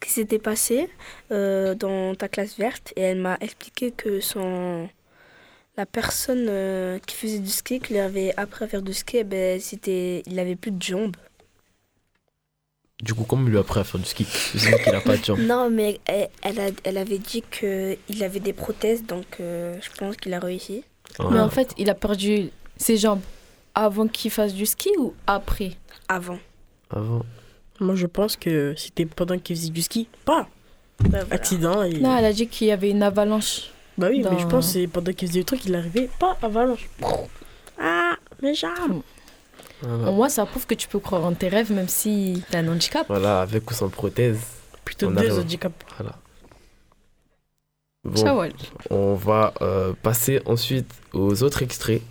qui 0.00 0.10
s'était 0.10 0.38
passé 0.38 0.88
dans 1.30 2.14
ta 2.14 2.28
classe 2.28 2.58
verte 2.58 2.92
et 2.96 3.02
elle 3.02 3.18
m'a 3.18 3.36
expliqué 3.40 3.90
que 3.90 4.20
son 4.20 4.88
la 5.76 5.86
personne 5.86 7.00
qui 7.06 7.16
faisait 7.16 7.40
du 7.40 7.50
ski, 7.50 7.80
qui 7.80 7.94
lui 7.94 8.00
avait 8.00 8.32
appris 8.36 8.64
à 8.64 8.68
faire 8.68 8.82
du 8.82 8.94
ski, 8.94 9.16
eh 9.18 9.24
ben, 9.24 9.60
c'était, 9.60 10.22
il 10.26 10.38
avait 10.38 10.56
plus 10.56 10.70
de 10.70 10.80
jambes. 10.80 11.16
Du 13.02 13.12
coup, 13.12 13.24
comment 13.24 13.44
il 13.46 13.50
lui 13.50 13.56
a 13.56 13.60
appris 13.60 13.80
à 13.80 13.84
faire 13.84 14.00
du 14.00 14.06
ski? 14.06 14.24
C'est 14.24 14.82
qu'il 14.82 14.92
n'a 14.92 15.00
pas 15.00 15.16
de 15.16 15.24
jambes. 15.24 15.40
Non, 15.40 15.68
mais 15.68 16.00
elle, 16.06 16.60
a, 16.60 16.70
elle 16.84 16.96
avait 16.96 17.18
dit 17.18 17.42
qu'il 17.50 18.22
avait 18.22 18.40
des 18.40 18.52
prothèses, 18.52 19.04
donc 19.04 19.26
euh, 19.40 19.76
je 19.80 19.90
pense 19.98 20.16
qu'il 20.16 20.32
a 20.32 20.38
réussi. 20.38 20.84
Mais 21.30 21.40
en 21.40 21.50
fait, 21.50 21.74
il 21.76 21.90
a 21.90 21.94
perdu 21.94 22.50
ses 22.76 22.96
jambes 22.96 23.20
avant 23.74 24.06
qu'il 24.06 24.30
fasse 24.30 24.54
du 24.54 24.66
ski 24.66 24.90
ou 24.98 25.12
après? 25.26 25.72
Avant. 26.08 26.38
Avant. 26.90 27.22
Moi, 27.80 27.94
je 27.94 28.06
pense 28.06 28.36
que 28.36 28.74
c'était 28.76 29.06
pendant 29.06 29.38
qu'il 29.38 29.56
faisait 29.56 29.70
du 29.70 29.82
ski. 29.82 30.08
Pas 30.24 30.48
accident. 31.30 31.82
Et... 31.82 31.98
Non, 31.98 32.16
elle 32.16 32.24
a 32.24 32.32
dit 32.32 32.46
qu'il 32.46 32.68
y 32.68 32.72
avait 32.72 32.90
une 32.90 33.02
avalanche. 33.02 33.70
Bah 33.98 34.08
oui, 34.10 34.24
mais 34.28 34.38
je 34.38 34.46
pense 34.46 34.66
que 34.66 34.72
c'est 34.72 34.86
pendant 34.86 35.12
qu'il 35.12 35.28
faisait 35.28 35.40
le 35.40 35.44
truc, 35.44 35.64
il 35.66 35.74
arrivait 35.74 36.10
pas 36.18 36.36
avalanche. 36.42 36.88
Ah, 37.78 38.16
mes 38.42 38.54
jambes 38.54 39.02
au 39.86 40.12
moins, 40.12 40.28
ça 40.28 40.46
prouve 40.46 40.66
que 40.66 40.74
tu 40.74 40.88
peux 40.88 40.98
croire 40.98 41.24
en 41.24 41.32
tes 41.32 41.48
rêves 41.48 41.72
même 41.72 41.88
si 41.88 42.42
tu 42.50 42.56
as 42.56 42.60
un 42.60 42.68
handicap. 42.68 43.06
Voilà, 43.08 43.42
avec 43.42 43.70
ou 43.70 43.74
sans 43.74 43.88
prothèse. 43.88 44.40
Plutôt 44.84 45.10
deux 45.10 45.38
handicaps. 45.38 45.74
Voilà. 45.98 46.16
Bon, 48.04 48.48
on 48.90 49.14
va 49.14 49.54
euh, 49.62 49.94
passer 50.02 50.42
ensuite 50.44 50.90
aux 51.14 51.42
autres 51.42 51.62
extraits 51.62 52.02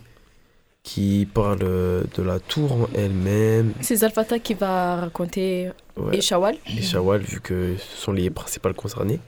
qui 0.84 1.25
parlent 1.34 1.60
de 1.60 2.22
la 2.22 2.40
tour 2.40 2.74
en 2.74 2.88
elle-même. 2.94 3.74
C'est 3.82 3.96
Zalfata 3.96 4.38
qui 4.40 4.54
va 4.54 4.98
raconter 4.98 5.72
et 6.12 6.22
Shawal. 6.22 6.58
Et 6.68 6.82
Shawal, 6.82 7.22
vu 7.22 7.40
que 7.40 7.75
ce 7.78 7.98
sont 7.98 8.12
les 8.12 8.30
principales 8.30 8.74
concernées. 8.74 9.20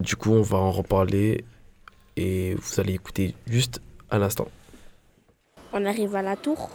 Du 0.00 0.16
coup, 0.16 0.32
on 0.32 0.42
va 0.42 0.58
en 0.58 0.72
reparler 0.72 1.44
et 2.16 2.54
vous 2.54 2.80
allez 2.80 2.94
écouter 2.94 3.34
juste 3.46 3.80
à 4.10 4.18
l'instant. 4.18 4.48
On 5.72 5.84
arrive 5.84 6.16
à 6.16 6.22
la 6.22 6.36
tour. 6.36 6.70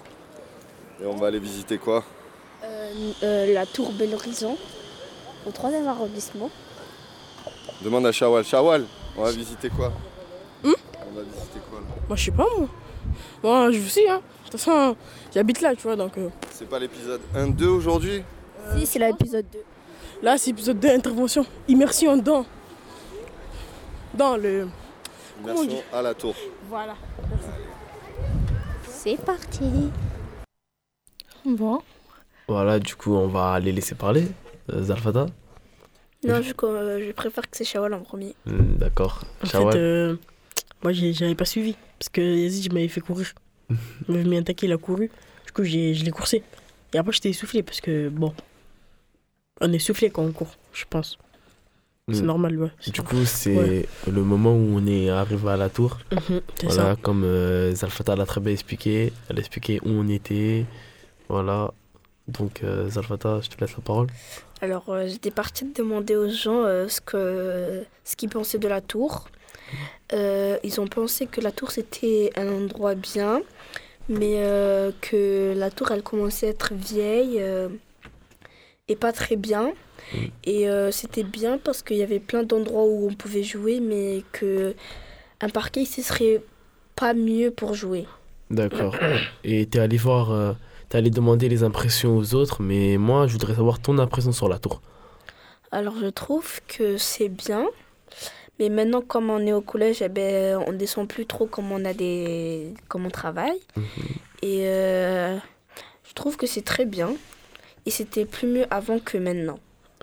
Et 1.01 1.05
on 1.05 1.15
va 1.15 1.27
aller 1.27 1.39
visiter 1.39 1.77
quoi? 1.79 2.03
Euh, 2.63 3.11
euh, 3.23 3.53
La 3.53 3.65
tour 3.65 3.91
Bel 3.93 4.13
Horizon, 4.13 4.57
au 5.47 5.51
troisième 5.51 5.87
arrondissement. 5.87 6.51
Demande 7.83 8.05
à 8.05 8.11
Shawal. 8.11 8.43
Shawal, 8.45 8.85
on 9.17 9.23
va 9.23 9.31
visiter 9.31 9.69
quoi? 9.69 9.91
Hmm? 10.63 10.73
On 11.09 11.15
va 11.15 11.23
visiter 11.23 11.59
quoi 11.69 11.79
là? 11.79 11.85
Moi 12.07 12.15
je 12.15 12.25
sais 12.25 12.31
pas 12.31 12.45
moi. 12.57 12.67
Moi 13.43 13.71
je 13.71 13.79
vous 13.79 13.89
sais 13.89 14.09
hein. 14.09 14.21
De 14.51 14.57
toute 14.57 14.65
façon, 14.65 14.97
j'habite 15.33 15.61
là, 15.61 15.73
tu 15.73 15.83
vois, 15.83 15.95
donc... 15.95 16.17
Euh. 16.17 16.27
C'est 16.51 16.67
pas 16.67 16.77
l'épisode 16.77 17.21
1-2 17.33 17.63
aujourd'hui? 17.67 18.21
Si, 18.75 18.85
c'est 18.85 18.99
l'épisode 18.99 19.45
2. 19.49 19.59
Là, 20.21 20.37
c'est 20.37 20.51
l'épisode 20.51 20.77
2, 20.77 20.89
intervention. 20.89 21.45
Immersion 21.69 22.17
dans... 22.17 22.45
Dans 24.13 24.35
le... 24.35 24.67
Immersion 25.41 25.81
à 25.93 26.01
la 26.01 26.13
tour. 26.13 26.35
Voilà. 26.67 26.95
C'est 28.89 29.15
parti. 29.15 29.89
Bon. 31.45 31.81
Voilà, 32.49 32.77
du 32.77 32.95
coup, 32.95 33.13
on 33.13 33.27
va 33.27 33.57
les 33.61 33.71
laisser 33.71 33.95
parler. 33.95 34.27
Euh, 34.69 34.83
Zalfata 34.83 35.27
Non, 36.25 36.41
je, 36.41 36.51
euh, 36.63 37.07
je, 37.07 37.11
préfère 37.13 37.49
que 37.49 37.55
c'est 37.55 37.63
Shawal 37.63 37.93
en 37.93 38.01
premier. 38.01 38.35
Hmm, 38.45 38.75
d'accord. 38.75 39.21
En 39.45 39.47
fait, 39.47 39.77
euh, 39.77 40.17
moi, 40.83 40.91
j'avais 40.91 41.35
pas 41.35 41.45
suivi. 41.45 41.77
Parce 42.01 42.09
que 42.09 42.19
Yazid 42.19 42.73
m'avait 42.73 42.87
fait 42.87 42.99
courir. 42.99 43.31
il 43.69 43.75
m'avait 44.07 44.23
mis 44.23 44.37
un 44.37 44.41
taquet, 44.41 44.65
il 44.65 44.73
a 44.73 44.77
couru. 44.77 45.11
Du 45.45 45.51
coup, 45.51 45.63
je 45.63 46.03
l'ai 46.03 46.09
coursé. 46.09 46.41
Et 46.95 46.97
après, 46.97 47.11
j'étais 47.11 47.29
essoufflé 47.29 47.61
parce 47.61 47.79
que, 47.79 48.09
bon, 48.09 48.33
on 49.61 49.71
est 49.71 49.75
essoufflé 49.75 50.09
quand 50.09 50.23
on 50.23 50.31
court, 50.31 50.55
je 50.73 50.83
pense. 50.89 51.19
C'est 52.11 52.23
hmm. 52.23 52.25
normal, 52.25 52.57
ouais. 52.57 52.71
Du 52.91 53.03
coup, 53.03 53.23
c'est 53.25 53.87
le 54.11 54.23
moment 54.23 54.51
où 54.51 54.79
on 54.79 54.87
est 54.87 55.11
arrivé 55.11 55.47
à 55.47 55.57
la 55.57 55.69
tour. 55.69 55.99
Mhm, 56.11 56.41
voilà, 56.63 56.95
comme 56.95 57.23
Zalfata 57.71 58.15
l'a 58.15 58.25
très 58.25 58.41
bien 58.41 58.51
expliqué. 58.51 59.13
Elle 59.29 59.37
a 59.37 59.39
expliqué 59.39 59.79
où 59.83 59.89
on 59.89 60.07
était, 60.07 60.65
voilà. 61.29 61.71
Donc, 62.27 62.63
euh, 62.63 62.89
Zalfata, 62.89 63.41
je 63.41 63.49
te 63.49 63.61
laisse 63.61 63.75
la 63.77 63.83
parole. 63.83 64.07
Alors, 64.61 64.89
euh, 64.89 65.05
j'étais 65.07 65.29
partie 65.29 65.65
de 65.65 65.73
demander 65.75 66.15
aux 66.15 66.29
gens 66.29 66.63
euh, 66.63 66.87
ce 66.87 66.99
que 66.99 67.83
ce 68.03 68.15
qu'ils 68.15 68.29
pensaient 68.29 68.57
de 68.57 68.67
la 68.67 68.81
tour. 68.81 69.27
Ils 70.11 70.81
ont 70.81 70.87
pensé 70.87 71.25
que 71.25 71.41
la 71.41 71.51
tour 71.51 71.71
c'était 71.71 72.31
un 72.35 72.47
endroit 72.47 72.95
bien, 72.95 73.41
mais 74.09 74.41
que 75.01 75.53
la 75.55 75.69
tour 75.71 75.91
elle 75.91 76.03
commençait 76.03 76.47
à 76.47 76.49
être 76.49 76.73
vieille 76.73 77.41
et 78.87 78.95
pas 78.95 79.11
très 79.13 79.35
bien. 79.35 79.73
Mm. 80.13 80.17
Et 80.43 80.67
c'était 80.91 81.23
bien 81.23 81.57
parce 81.57 81.81
qu'il 81.81 81.97
y 81.97 82.03
avait 82.03 82.19
plein 82.19 82.43
d'endroits 82.43 82.85
où 82.85 83.07
on 83.09 83.13
pouvait 83.13 83.43
jouer, 83.43 83.79
mais 83.79 84.23
que 84.31 84.75
un 85.39 85.49
parquet 85.49 85.85
ce 85.85 86.01
serait 86.01 86.41
pas 86.95 87.13
mieux 87.13 87.51
pour 87.51 87.73
jouer. 87.73 88.05
D'accord. 88.49 88.95
Et 89.43 89.65
tu 89.67 89.77
es 89.77 89.81
allé 89.81 89.97
voir 89.97 90.55
tu 90.89 91.09
demander 91.09 91.47
les 91.47 91.63
impressions 91.63 92.17
aux 92.17 92.35
autres, 92.35 92.61
mais 92.61 92.97
moi, 92.97 93.25
je 93.25 93.31
voudrais 93.31 93.55
savoir 93.55 93.79
ton 93.79 93.97
impression 93.97 94.33
sur 94.33 94.49
la 94.49 94.59
tour. 94.59 94.81
Alors, 95.71 95.95
je 96.01 96.07
trouve 96.07 96.59
que 96.67 96.97
c'est 96.97 97.29
bien. 97.29 97.65
Mais 98.61 98.69
maintenant, 98.69 99.01
comme 99.01 99.31
on 99.31 99.39
est 99.39 99.53
au 99.53 99.61
collège, 99.61 100.03
eh 100.03 100.07
ben, 100.07 100.63
on 100.67 100.71
descend 100.71 101.07
plus 101.07 101.25
trop 101.25 101.47
comme 101.47 101.71
on, 101.71 101.83
a 101.83 101.95
des... 101.95 102.75
comme 102.87 103.07
on 103.07 103.09
travaille. 103.09 103.59
Mhm. 103.75 103.83
Et 104.43 104.67
euh, 104.67 105.35
je 106.07 106.13
trouve 106.13 106.37
que 106.37 106.45
c'est 106.45 106.61
très 106.61 106.85
bien. 106.85 107.09
Et 107.87 107.89
c'était 107.89 108.23
plus 108.23 108.47
mieux 108.47 108.65
avant 108.69 108.99
que 108.99 109.17
maintenant. 109.17 109.57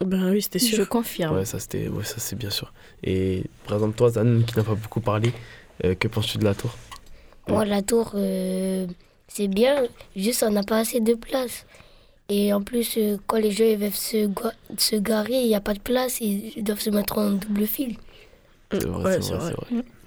Ben 0.04 0.32
oui, 0.32 0.42
c'était 0.42 0.58
sûr. 0.58 0.76
Je 0.76 0.82
confirme. 0.82 1.36
Ouais, 1.36 1.44
ça, 1.44 1.60
c'était... 1.60 1.86
Ouais, 1.86 2.02
ça 2.02 2.16
c'est 2.18 2.34
bien 2.34 2.50
sûr. 2.50 2.72
Et 3.04 3.44
par 3.64 3.76
exemple, 3.76 3.96
toi, 3.96 4.10
Zan, 4.10 4.42
qui 4.44 4.56
n'a 4.56 4.64
pas 4.64 4.74
beaucoup 4.74 5.00
parlé, 5.00 5.30
euh, 5.84 5.94
que 5.94 6.08
penses-tu 6.08 6.38
de 6.38 6.44
la 6.44 6.56
tour? 6.56 6.76
Moi, 7.46 7.64
la 7.64 7.82
tour, 7.82 8.10
euh, 8.16 8.88
c'est 9.28 9.46
bien, 9.46 9.84
juste 10.16 10.42
on 10.42 10.50
n'a 10.50 10.64
pas 10.64 10.78
assez 10.78 10.98
de 10.98 11.14
place. 11.14 11.64
Et 12.28 12.52
en 12.52 12.60
plus, 12.60 12.96
euh, 12.98 13.18
quand 13.28 13.38
les 13.38 13.52
gens 13.52 13.76
veulent 13.76 13.92
se, 13.92 14.28
se 14.76 14.96
garer, 14.96 15.42
il 15.42 15.46
n'y 15.46 15.54
a 15.54 15.60
pas 15.60 15.74
de 15.74 15.78
place, 15.78 16.20
ils 16.20 16.64
doivent 16.64 16.80
se 16.80 16.90
mettre 16.90 17.18
en 17.18 17.30
double 17.30 17.64
fil. 17.64 17.96
Ouais, 18.72 19.22
c'est 19.22 19.34
vrai. 19.34 19.54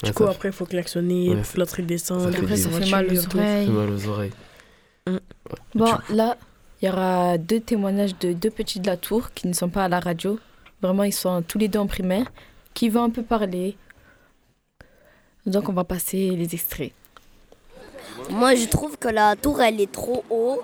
Du 0.04 0.14
coup, 0.14 0.24
après, 0.24 0.50
il 0.50 0.54
faut 0.54 0.66
klaxonner, 0.66 1.26
il 1.26 1.44
faut 1.44 1.60
l'autre 1.60 1.82
descendre. 1.82 2.28
Après, 2.28 2.58
ça 2.58 2.70
fait 2.70 2.90
mal 2.90 3.06
aux 3.06 3.26
oreilles. 3.26 3.66
Ça 3.66 3.72
fait 3.72 3.78
mal 3.78 3.90
aux 3.90 4.08
oreilles. 4.08 4.32
Bon, 5.76 5.98
là, 6.10 6.38
il 6.82 6.88
y 6.88 6.92
aura 6.92 7.38
deux 7.38 7.60
témoignages 7.60 8.18
de 8.20 8.34
deux 8.34 8.50
petits 8.50 8.80
de 8.80 8.88
la 8.88 8.98
tour 8.98 9.32
qui 9.34 9.48
ne 9.48 9.54
sont 9.54 9.70
pas 9.70 9.86
à 9.86 9.88
la 9.88 10.00
radio. 10.00 10.40
Vraiment, 10.82 11.04
ils 11.04 11.14
sont 11.14 11.42
tous 11.42 11.58
les 11.58 11.68
deux 11.68 11.80
en 11.80 11.88
primaire, 11.88 12.26
qui 12.74 12.90
vont 12.90 13.04
un 13.04 13.10
peu 13.10 13.24
parler. 13.24 13.78
Donc, 15.46 15.70
on 15.70 15.74
va 15.74 15.84
passer 15.84 16.32
les 16.32 16.54
extraits. 16.54 16.92
Moi, 18.30 18.56
je 18.56 18.66
trouve 18.68 18.98
que 18.98 19.08
la 19.08 19.36
tour, 19.36 19.62
elle 19.62 19.80
est 19.80 19.92
trop 19.92 20.24
haut 20.30 20.62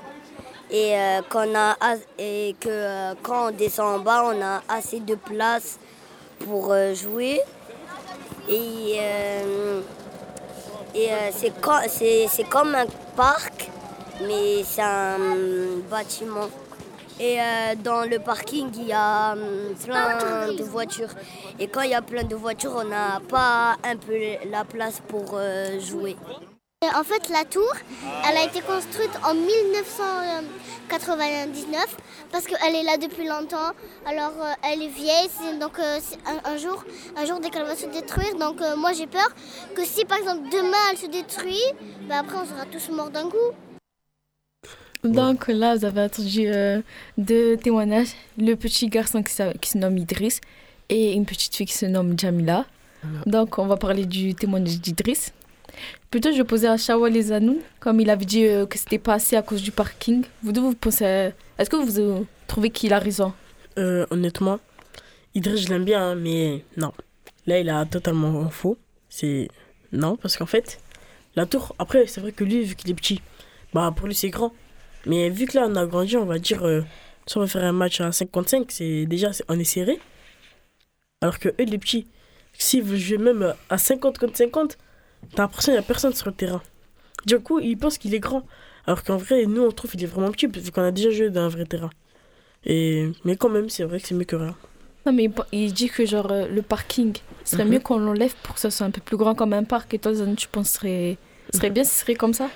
et, 0.69 0.95
euh, 0.95 1.21
qu'on 1.29 1.55
a, 1.55 1.75
et 2.17 2.55
que 2.59 2.69
euh, 2.69 3.13
quand 3.21 3.49
on 3.49 3.51
descend 3.51 3.99
en 3.99 4.03
bas, 4.03 4.23
on 4.25 4.41
a 4.41 4.61
assez 4.67 4.99
de 4.99 5.15
place 5.15 5.79
pour 6.39 6.71
euh, 6.71 6.93
jouer. 6.93 7.39
Et, 8.49 8.99
et 10.95 11.09
c'est, 11.31 11.53
c'est, 12.29 12.43
comme 12.49 12.75
un 12.75 12.85
parc, 13.15 13.69
mais 14.21 14.63
c'est 14.63 14.81
un 14.81 15.17
bâtiment. 15.89 16.49
Et 17.19 17.39
dans 17.83 18.07
le 18.09 18.19
parking, 18.19 18.69
il 18.75 18.87
y 18.87 18.93
a 18.93 19.35
plein 19.83 20.53
de 20.53 20.63
voitures. 20.63 21.09
Et 21.59 21.67
quand 21.67 21.81
il 21.81 21.91
y 21.91 21.95
a 21.95 22.01
plein 22.01 22.23
de 22.23 22.35
voitures, 22.35 22.75
on 22.77 22.85
n'a 22.85 23.19
pas 23.27 23.75
un 23.83 23.97
peu 23.97 24.13
la 24.49 24.63
place 24.63 25.01
pour 25.07 25.39
jouer. 25.79 26.15
En 26.83 27.03
fait, 27.03 27.29
la 27.29 27.43
tour, 27.43 27.73
elle 28.29 28.37
a 28.37 28.45
été 28.45 28.61
construite 28.61 29.09
en 29.25 29.33
1999 29.33 31.97
parce 32.31 32.45
qu'elle 32.45 32.75
est 32.75 32.83
là 32.83 32.97
depuis 32.97 33.27
longtemps. 33.27 33.71
Alors, 34.05 34.33
euh, 34.39 34.53
elle 34.63 34.83
est 34.83 34.87
vieille, 34.87 35.27
donc 35.59 35.79
euh, 35.79 35.99
un, 36.45 36.57
jour, 36.57 36.85
un 37.15 37.25
jour, 37.25 37.39
dès 37.39 37.49
qu'elle 37.49 37.65
va 37.65 37.75
se 37.75 37.87
détruire, 37.87 38.35
donc 38.39 38.61
euh, 38.61 38.75
moi 38.75 38.93
j'ai 38.93 39.07
peur 39.07 39.27
que 39.75 39.83
si 39.83 40.05
par 40.05 40.19
exemple 40.19 40.47
demain 40.51 40.77
elle 40.91 40.99
se 40.99 41.07
détruit, 41.07 41.63
ben, 42.07 42.19
après 42.19 42.37
on 42.37 42.45
sera 42.45 42.67
tous 42.71 42.89
morts 42.91 43.09
d'un 43.09 43.27
coup. 43.27 43.55
Donc 45.03 45.47
là, 45.47 45.75
vous 45.75 45.83
avez 45.83 46.01
entendu 46.01 46.51
deux 47.17 47.57
témoignages. 47.57 48.13
Le 48.37 48.53
petit 48.53 48.85
garçon 48.85 49.23
qui, 49.23 49.33
qui 49.59 49.71
se 49.71 49.79
nomme 49.79 49.97
Idriss 49.97 50.41
et 50.89 51.13
une 51.13 51.25
petite 51.25 51.55
fille 51.55 51.65
qui 51.65 51.73
se 51.73 51.87
nomme 51.87 52.19
Jamila. 52.19 52.67
Donc 53.25 53.57
on 53.57 53.65
va 53.65 53.77
parler 53.77 54.05
du 54.05 54.35
témoignage 54.35 54.79
d'Idriss. 54.79 55.33
Plutôt, 56.09 56.31
je 56.31 56.41
posais 56.41 56.67
à 56.67 56.77
Shawal 56.77 57.19
Zanoun, 57.21 57.57
comme 57.79 57.99
il 57.99 58.09
avait 58.09 58.25
dit 58.25 58.45
euh, 58.45 58.65
que 58.65 58.77
c'était 58.77 58.97
pas 58.97 59.15
assez 59.15 59.35
à 59.35 59.41
cause 59.41 59.61
du 59.61 59.71
parking. 59.71 60.23
Vous 60.43 60.53
vous 60.53 60.75
pensez. 60.75 61.31
Est-ce 61.57 61.69
que 61.69 61.75
vous 61.75 62.25
trouvez 62.47 62.69
qu'il 62.69 62.93
a 62.93 62.99
raison? 62.99 63.33
Euh, 63.77 64.05
Honnêtement, 64.09 64.59
Idriss, 65.35 65.65
je 65.65 65.69
l'aime 65.69 65.85
bien, 65.85 66.11
hein, 66.11 66.15
mais 66.15 66.63
non. 66.77 66.91
Là, 67.45 67.59
il 67.59 67.69
a 67.69 67.85
totalement 67.85 68.49
faux. 68.49 68.77
C'est. 69.09 69.47
Non, 69.91 70.17
parce 70.17 70.37
qu'en 70.37 70.45
fait, 70.45 70.79
la 71.35 71.45
tour. 71.45 71.75
Après, 71.79 72.07
c'est 72.07 72.21
vrai 72.21 72.31
que 72.31 72.43
lui, 72.43 72.63
vu 72.63 72.75
qu'il 72.75 72.89
est 72.89 72.95
petit, 72.95 73.21
bah 73.73 73.93
pour 73.95 74.07
lui, 74.07 74.15
c'est 74.15 74.29
grand. 74.29 74.53
Mais 75.05 75.29
vu 75.29 75.45
que 75.45 75.57
là, 75.57 75.67
on 75.69 75.75
a 75.75 75.85
grandi, 75.85 76.17
on 76.17 76.25
va 76.25 76.39
dire. 76.39 76.63
Euh, 76.63 76.81
si 77.25 77.37
on 77.37 77.41
va 77.41 77.47
faire 77.47 77.63
un 77.63 77.73
match 77.73 77.99
à 78.01 78.11
55, 78.11 78.71
c'est 78.71 79.05
déjà. 79.05 79.31
On 79.49 79.59
est 79.59 79.63
serré. 79.63 79.99
Alors 81.21 81.39
que 81.39 81.49
eux, 81.49 81.65
les 81.65 81.77
petits, 81.77 82.07
s'ils 82.53 82.83
veulent 82.83 82.97
jouer 82.97 83.17
même 83.17 83.53
à 83.69 83.77
50 83.77 84.17
contre 84.17 84.37
50, 84.37 84.77
T'as 85.35 85.43
l'impression 85.43 85.71
qu'il 85.71 85.79
n'y 85.79 85.85
a 85.85 85.87
personne 85.87 86.13
sur 86.13 86.27
le 86.27 86.33
terrain. 86.33 86.61
Du 87.25 87.39
coup, 87.39 87.59
il 87.59 87.77
pense 87.77 87.97
qu'il 87.97 88.13
est 88.13 88.19
grand. 88.19 88.43
Alors 88.85 89.03
qu'en 89.03 89.17
vrai, 89.17 89.45
nous, 89.45 89.63
on 89.63 89.71
trouve 89.71 89.91
qu'il 89.91 90.03
est 90.03 90.07
vraiment 90.07 90.31
petit, 90.31 90.47
vu 90.47 90.71
qu'on 90.71 90.83
a 90.83 90.91
déjà 90.91 91.09
joué 91.09 91.29
dans 91.29 91.41
un 91.41 91.49
vrai 91.49 91.65
terrain. 91.65 91.89
Et... 92.65 93.11
Mais 93.25 93.35
quand 93.35 93.49
même, 93.49 93.69
c'est 93.69 93.83
vrai 93.83 93.99
que 93.99 94.07
c'est 94.07 94.15
mieux 94.15 94.23
que 94.23 94.35
rien. 94.35 94.55
Non, 95.05 95.13
mais 95.13 95.29
il 95.51 95.73
dit 95.73 95.89
que 95.89 96.05
genre 96.05 96.31
euh, 96.31 96.47
le 96.47 96.61
parking, 96.61 97.13
serait 97.45 97.65
mhm. 97.65 97.71
mieux 97.71 97.79
qu'on 97.79 97.97
l'enlève 97.97 98.33
pour 98.43 98.55
que 98.55 98.61
ça 98.61 98.69
soit 98.69 98.85
un 98.85 98.91
peu 98.91 99.01
plus 99.01 99.17
grand 99.17 99.35
comme 99.35 99.53
un 99.53 99.63
parc. 99.63 99.93
Et 99.93 99.99
toi, 99.99 100.11
tu 100.35 100.47
penses 100.47 100.71
serait, 100.71 101.17
serait 101.53 101.69
bien 101.69 101.83
si 101.83 101.91
ce 101.91 102.01
serait 102.01 102.15
comme 102.15 102.33
ça? 102.33 102.49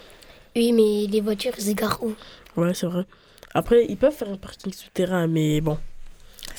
Oui, 0.55 0.73
mais 0.73 1.07
les 1.09 1.21
voitures, 1.21 1.53
ils 1.57 1.63
s'égarent 1.63 2.03
où? 2.03 2.13
Ouais, 2.57 2.73
c'est 2.73 2.87
vrai. 2.87 3.05
Après, 3.53 3.85
ils 3.87 3.97
peuvent 3.97 4.13
faire 4.13 4.29
un 4.29 4.37
parking 4.37 4.73
souterrain, 4.73 5.27
mais 5.27 5.61
bon. 5.61 5.77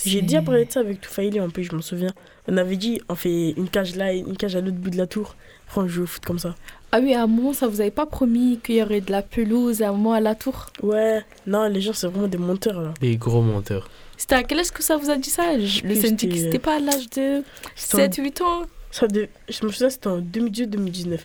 J'ai 0.04 0.22
déjà 0.22 0.40
parlé 0.40 0.64
de 0.64 0.72
ça 0.72 0.80
avec 0.80 1.00
Toufaïli 1.00 1.40
en 1.40 1.50
plus, 1.50 1.64
je 1.64 1.74
m'en 1.74 1.82
souviens. 1.82 2.12
On 2.48 2.56
avait 2.56 2.76
dit, 2.76 3.00
on 3.08 3.14
fait 3.14 3.50
une 3.50 3.68
cage 3.68 3.94
là 3.94 4.12
et 4.12 4.18
une 4.18 4.36
cage 4.36 4.56
à 4.56 4.60
l'autre 4.60 4.78
bout 4.78 4.90
de 4.90 4.96
la 4.96 5.06
tour 5.06 5.36
on 5.78 5.86
joue 5.88 6.02
au 6.02 6.06
foot 6.06 6.24
comme 6.24 6.38
ça. 6.38 6.54
Ah 6.92 7.00
oui, 7.02 7.14
à 7.14 7.22
un 7.22 7.26
moment, 7.26 7.52
ça 7.52 7.66
vous 7.66 7.80
avait 7.80 7.90
pas 7.90 8.06
promis 8.06 8.58
qu'il 8.62 8.76
y 8.76 8.82
aurait 8.82 9.00
de 9.00 9.10
la 9.10 9.22
pelouse 9.22 9.82
à 9.82 9.88
un 9.88 9.92
moment 9.92 10.12
à 10.12 10.20
la 10.20 10.34
tour 10.34 10.66
Ouais, 10.82 11.24
non, 11.46 11.66
les 11.68 11.80
gens, 11.80 11.92
c'est 11.92 12.06
vraiment 12.06 12.28
des 12.28 12.38
monteurs 12.38 12.80
là. 12.80 12.94
Des 13.00 13.16
gros 13.16 13.42
monteurs. 13.42 13.88
C'était 14.16 14.34
à 14.34 14.42
quel 14.42 14.60
âge 14.60 14.70
que 14.70 14.82
ça 14.82 14.96
vous 14.96 15.10
a 15.10 15.16
dit 15.16 15.30
ça 15.30 15.56
Le 15.56 15.94
syndic, 15.94 16.36
c'était 16.36 16.58
pas 16.58 16.76
à 16.76 16.78
l'âge 16.78 17.08
de 17.10 17.42
7-8 17.76 18.42
ans 18.42 18.62
ça 18.92 19.08
de... 19.08 19.26
Je 19.48 19.64
me 19.64 19.72
souviens, 19.72 19.90
c'était 19.90 20.08
en 20.08 20.20
2018-2019. 20.20 21.20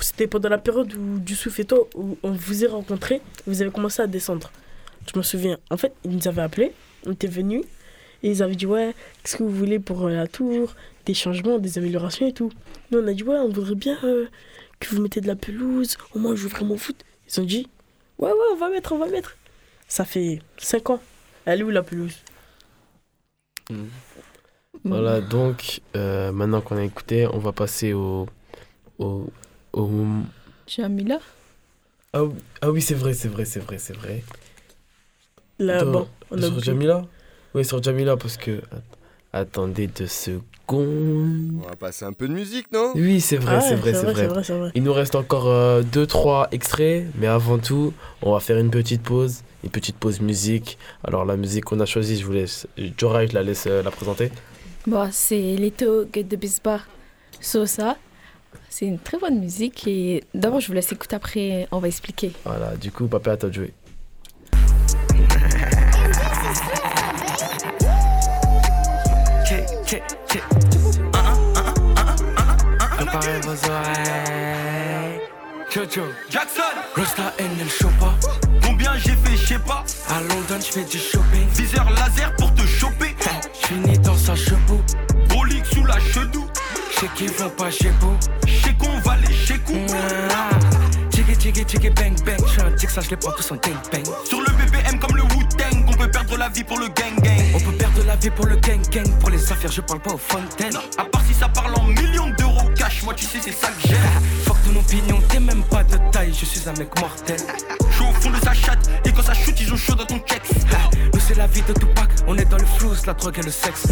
C'était 0.00 0.26
pendant 0.26 0.48
la 0.48 0.58
période 0.58 0.92
où, 0.94 1.18
du 1.18 1.36
Soufeto, 1.36 1.88
où 1.94 2.16
on 2.22 2.32
vous 2.32 2.64
a 2.64 2.68
rencontré, 2.68 3.20
vous 3.46 3.60
avez 3.60 3.70
commencé 3.70 4.00
à 4.00 4.06
descendre. 4.06 4.50
Je 5.12 5.18
me 5.18 5.22
souviens. 5.22 5.58
En 5.70 5.76
fait, 5.76 5.92
ils 6.04 6.10
nous 6.10 6.26
avaient 6.26 6.42
appelés, 6.42 6.72
on 7.06 7.12
était 7.12 7.26
venus, 7.26 7.62
et 8.22 8.30
ils 8.30 8.42
avaient 8.42 8.54
dit 8.54 8.66
Ouais, 8.66 8.94
qu'est-ce 9.22 9.36
que 9.36 9.42
vous 9.42 9.54
voulez 9.54 9.78
pour 9.78 10.08
la 10.08 10.26
tour? 10.26 10.74
Des 11.06 11.14
changements, 11.14 11.58
des 11.58 11.78
améliorations 11.78 12.26
et 12.26 12.32
tout. 12.32 12.52
Nous, 12.90 12.98
on 12.98 13.06
a 13.06 13.12
dit 13.12 13.22
Ouais, 13.22 13.36
on 13.36 13.48
voudrait 13.48 13.74
bien 13.74 13.98
euh, 14.04 14.26
que 14.78 14.94
vous 14.94 15.02
mettez 15.02 15.20
de 15.20 15.26
la 15.26 15.36
pelouse, 15.36 15.96
au 16.14 16.18
moins 16.18 16.34
je 16.34 16.42
veux 16.42 16.48
vraiment 16.48 16.76
foot. 16.76 17.04
Ils 17.28 17.40
ont 17.40 17.44
dit 17.44 17.68
Ouais, 18.18 18.30
ouais, 18.30 18.46
on 18.52 18.56
va 18.56 18.68
mettre, 18.68 18.92
on 18.92 18.98
va 18.98 19.06
mettre. 19.06 19.36
Ça 19.88 20.04
fait 20.04 20.40
5 20.58 20.90
ans. 20.90 21.00
Elle 21.44 21.60
est 21.60 21.62
où 21.64 21.70
la 21.70 21.82
pelouse? 21.82 22.16
Mmh. 23.70 23.84
Voilà, 24.84 25.20
donc 25.20 25.80
euh, 25.96 26.32
maintenant 26.32 26.60
qu'on 26.60 26.76
a 26.76 26.84
écouté, 26.84 27.26
on 27.26 27.38
va 27.38 27.52
passer 27.52 27.92
au. 27.92 28.26
au. 28.98 29.26
au. 29.72 29.88
Jamila 30.66 31.18
ah, 32.12 32.24
ah 32.60 32.70
oui, 32.70 32.82
c'est 32.82 32.94
vrai, 32.94 33.14
c'est 33.14 33.28
vrai, 33.28 33.44
c'est 33.44 33.60
vrai, 33.60 33.78
c'est 33.78 33.92
vrai. 33.92 34.24
Là, 35.60 35.84
bon, 35.84 36.08
on 36.30 36.38
a 36.38 36.46
sur 36.46 36.60
Jamila 36.60 37.06
oui, 37.54 37.64
sur 37.64 37.82
Jamila, 37.82 38.16
parce 38.16 38.36
que. 38.36 38.60
Attendez 39.32 39.86
deux 39.86 40.08
secondes. 40.08 40.42
On 41.62 41.68
va 41.68 41.76
passer 41.76 42.04
un 42.04 42.12
peu 42.12 42.26
de 42.26 42.32
musique, 42.32 42.66
non? 42.72 42.92
Oui, 42.96 43.20
c'est 43.20 43.36
vrai, 43.36 43.60
c'est 43.60 43.76
vrai, 43.76 43.94
c'est 43.94 44.52
vrai, 44.52 44.70
Il 44.74 44.82
nous 44.82 44.92
reste 44.92 45.14
encore 45.14 45.44
2-3 45.44 45.46
euh, 45.46 46.44
extraits, 46.50 47.06
mais 47.16 47.28
avant 47.28 47.58
tout, 47.58 47.92
on 48.22 48.32
va 48.32 48.40
faire 48.40 48.58
une 48.58 48.70
petite 48.70 49.02
pause. 49.02 49.42
Une 49.62 49.70
petite 49.70 49.96
pause 49.96 50.20
musique. 50.20 50.78
Alors, 51.04 51.24
la 51.24 51.36
musique 51.36 51.64
qu'on 51.64 51.78
a 51.78 51.86
choisie, 51.86 52.18
je 52.18 52.24
vous 52.24 52.32
laisse. 52.32 52.66
Jora, 52.98 53.24
je 53.26 53.34
la 53.34 53.44
laisse 53.44 53.66
euh, 53.68 53.82
la 53.84 53.92
présenter. 53.92 54.32
Bon, 54.86 55.08
c'est 55.12 55.56
Leto 55.56 56.06
Get 56.12 56.24
the 56.24 56.36
Bisbar 56.36 56.80
Sosa. 57.40 57.96
C'est 58.68 58.86
une 58.86 58.98
très 58.98 59.18
bonne 59.18 59.38
musique 59.38 59.86
et 59.86 60.24
d'abord 60.34 60.60
je 60.60 60.68
vous 60.68 60.72
laisse 60.72 60.90
écouter 60.90 61.16
après 61.16 61.68
on 61.70 61.78
va 61.78 61.88
expliquer. 61.88 62.32
Voilà, 62.44 62.76
du 62.76 62.90
coup 62.90 63.06
papa 63.06 63.32
à 63.32 63.36
toi 63.36 63.48
de 63.48 63.54
jouer. 63.54 63.74
Préparez 72.96 73.40
vos 73.42 73.56
oreilles. 73.68 75.20
Jojo, 75.68 76.04
Jackson, 76.30 76.62
Rasta 76.94 77.32
chopa. 77.68 78.14
Combien 78.62 78.92
j'ai 78.98 79.16
fait, 79.16 79.36
je 79.36 79.46
sais 79.46 79.58
pas. 79.58 79.84
À 80.08 80.20
London, 80.20 80.60
je 80.60 80.70
fais 80.72 80.84
du 80.84 80.96
shopping. 80.96 81.48
Viseur 81.54 81.90
laser 81.90 82.32
pour 82.36 82.54
te 82.54 82.62
choper. 82.62 83.16
Je 83.68 83.74
né 83.74 83.98
dans 83.98 84.16
sa 84.16 84.36
chevaux. 84.36 84.80
Brolique 85.28 85.66
sous 85.66 85.84
la 85.84 85.98
chedou. 85.98 86.46
J'sais 86.92 87.08
qu'ils 87.16 87.32
vont 87.32 87.50
pas 87.50 87.72
chez 87.72 87.90
vous. 88.00 88.16
J'sais 88.46 88.74
qu'on 88.74 88.96
va 89.00 89.16
les 89.16 89.34
chez 89.34 89.58
Tiggy 91.10 91.36
tiggy 91.36 91.64
tiggy 91.64 91.90
bang 91.90 92.14
bang. 92.24 92.38
J'suis 92.46 92.62
un 92.62 92.70
tic, 92.72 92.90
ça 92.90 93.00
je 93.00 93.10
les 93.10 93.16
prends 93.16 93.32
tous 93.32 93.50
en 93.50 93.56
ding 93.56 93.74
bang. 93.90 94.04
Sur 94.24 94.40
le 94.40 94.52
BBM 94.52 95.00
comme 95.00 95.16
le 95.16 95.24
la 96.40 96.48
vie 96.48 96.64
pour 96.64 96.78
le 96.78 96.86
gang 96.88 97.14
gang. 97.22 97.38
On 97.54 97.60
peut 97.60 97.76
perdre 97.76 98.02
la 98.06 98.16
vie 98.16 98.30
pour 98.30 98.46
le 98.46 98.56
gang 98.56 98.80
gang. 98.90 99.06
Pour 99.18 99.28
les 99.28 99.52
affaires, 99.52 99.70
je 99.70 99.82
parle 99.82 100.00
pas 100.00 100.14
aux 100.14 100.18
fontaines. 100.18 100.76
À 100.96 101.04
part 101.04 101.22
si 101.28 101.34
ça 101.34 101.48
parle 101.48 101.74
en 101.74 101.84
millions 101.84 102.30
d'euros 102.38 102.70
cash, 102.74 103.02
moi 103.02 103.12
tu 103.12 103.26
sais, 103.26 103.38
c'est 103.42 103.52
ça 103.52 103.68
que 103.68 103.88
j'aime. 103.88 104.22
Fuck 104.44 104.56
ton 104.64 104.80
opinion, 104.80 105.20
t'es 105.28 105.38
même 105.38 105.62
pas 105.64 105.84
de 105.84 105.98
taille, 106.10 106.32
je 106.32 106.46
suis 106.46 106.66
un 106.66 106.72
mec 106.72 106.98
mortel. 106.98 107.36
Je 107.90 108.02
au 108.02 108.12
fond 108.14 108.30
de 108.30 108.42
sa 108.42 108.54
chatte, 108.54 108.88
et 109.04 109.12
quand 109.12 109.22
ça 109.22 109.34
chute, 109.34 109.60
ils 109.60 109.70
ont 109.70 109.76
chaud 109.76 109.94
dans 109.94 110.06
ton 110.06 110.18
checks. 110.20 110.40
Nous 111.12 111.20
c'est 111.20 111.36
la 111.36 111.46
vie 111.46 111.60
de 111.60 111.74
Tupac, 111.74 112.08
on 112.26 112.36
est 112.38 112.46
dans 112.46 112.56
le 112.56 112.64
flou, 112.64 112.92
la 113.06 113.12
drogue 113.12 113.38
et 113.38 113.42
le 113.42 113.50
sexe. 113.50 113.88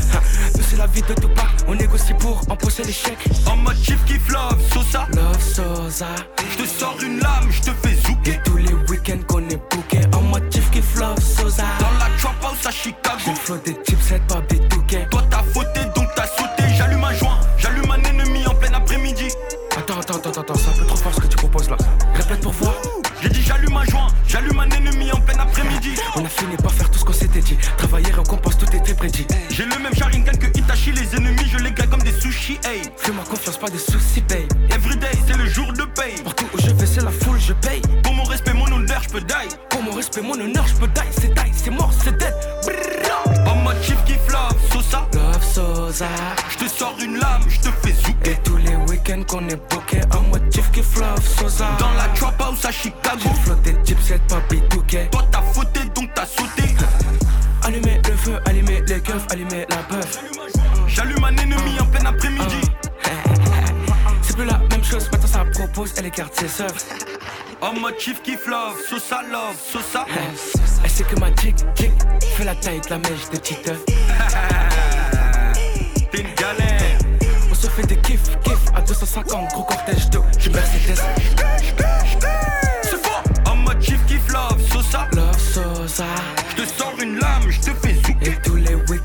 Nous 0.56 0.62
c'est 0.66 0.78
la 0.78 0.86
vie 0.86 1.02
de 1.02 1.12
Tupac, 1.12 1.48
on 1.66 1.74
négocie 1.74 2.14
pour 2.14 2.40
empoisser 2.48 2.84
les 2.84 2.92
chèques. 2.92 3.28
En 3.44 3.56
mode 3.56 3.76
chief 3.76 4.02
qui 4.06 4.14
love, 4.32 4.58
Sosa. 4.72 5.06
Love 5.14 5.42
Sosa. 5.42 6.06
Je 6.52 6.62
te 6.62 6.68
sors 6.68 6.96
une 7.02 7.18
lame, 7.20 7.48
je 7.50 7.60
te 7.60 7.70
fais 7.82 7.87
Chicago. 13.48 13.64
J'ai 13.64 13.77
allumer 59.30 59.66
la 59.70 59.76
peur. 59.76 60.04
J'allume 60.86 61.24
un 61.24 61.36
ennemi 61.36 61.80
en 61.80 61.86
plein 61.86 62.04
après-midi. 62.06 62.60
C'est 64.22 64.36
plus 64.36 64.44
la 64.44 64.58
même 64.58 64.84
chose, 64.84 65.08
maintenant 65.10 65.28
ça 65.28 65.44
propose, 65.44 65.92
elle 65.96 66.06
écarte 66.06 66.34
ses 66.34 66.48
sœurs. 66.48 66.74
En 67.60 67.72
mode 67.74 67.98
chief 67.98 68.22
kiff 68.22 68.46
love, 68.46 68.78
Sosa 68.88 69.22
love, 69.30 69.56
Sosa. 69.72 70.06
Elle 70.84 70.90
sait 70.90 71.04
que 71.04 71.18
ma 71.18 71.28
chick, 71.36 71.56
chick, 71.74 71.92
fait 72.36 72.44
la 72.44 72.54
taille 72.54 72.80
de 72.80 72.90
la 72.90 72.98
mèche 72.98 73.30
de 73.32 73.36
Tite. 73.36 73.72
T'es 76.10 76.20
une 76.20 76.34
galère. 76.34 76.98
On 77.50 77.54
se 77.54 77.66
fais 77.68 77.82
des 77.82 77.96
kiffs, 77.96 78.38
kiffs 78.44 78.72
à 78.74 78.80
250, 78.80 79.48
gros 79.52 79.64
cortège 79.64 80.08
de. 80.10 80.20
J'suis 80.38 80.50
Mercedes. 80.50 81.02
C'est 82.82 83.02
fort, 83.04 83.22
en 83.46 83.56
mode 83.56 83.82
chief 83.82 84.04
kiff 84.06 84.28
love 84.32 84.60
Sosa. 84.72 85.08
Love 85.12 85.38
Sosa. 85.38 86.04
J'te 86.56 86.66
sors 86.66 86.94
une 87.02 87.18
lame, 87.18 87.50
j'te 87.50 87.72
fais 87.82 87.94
zouker. 87.94 88.37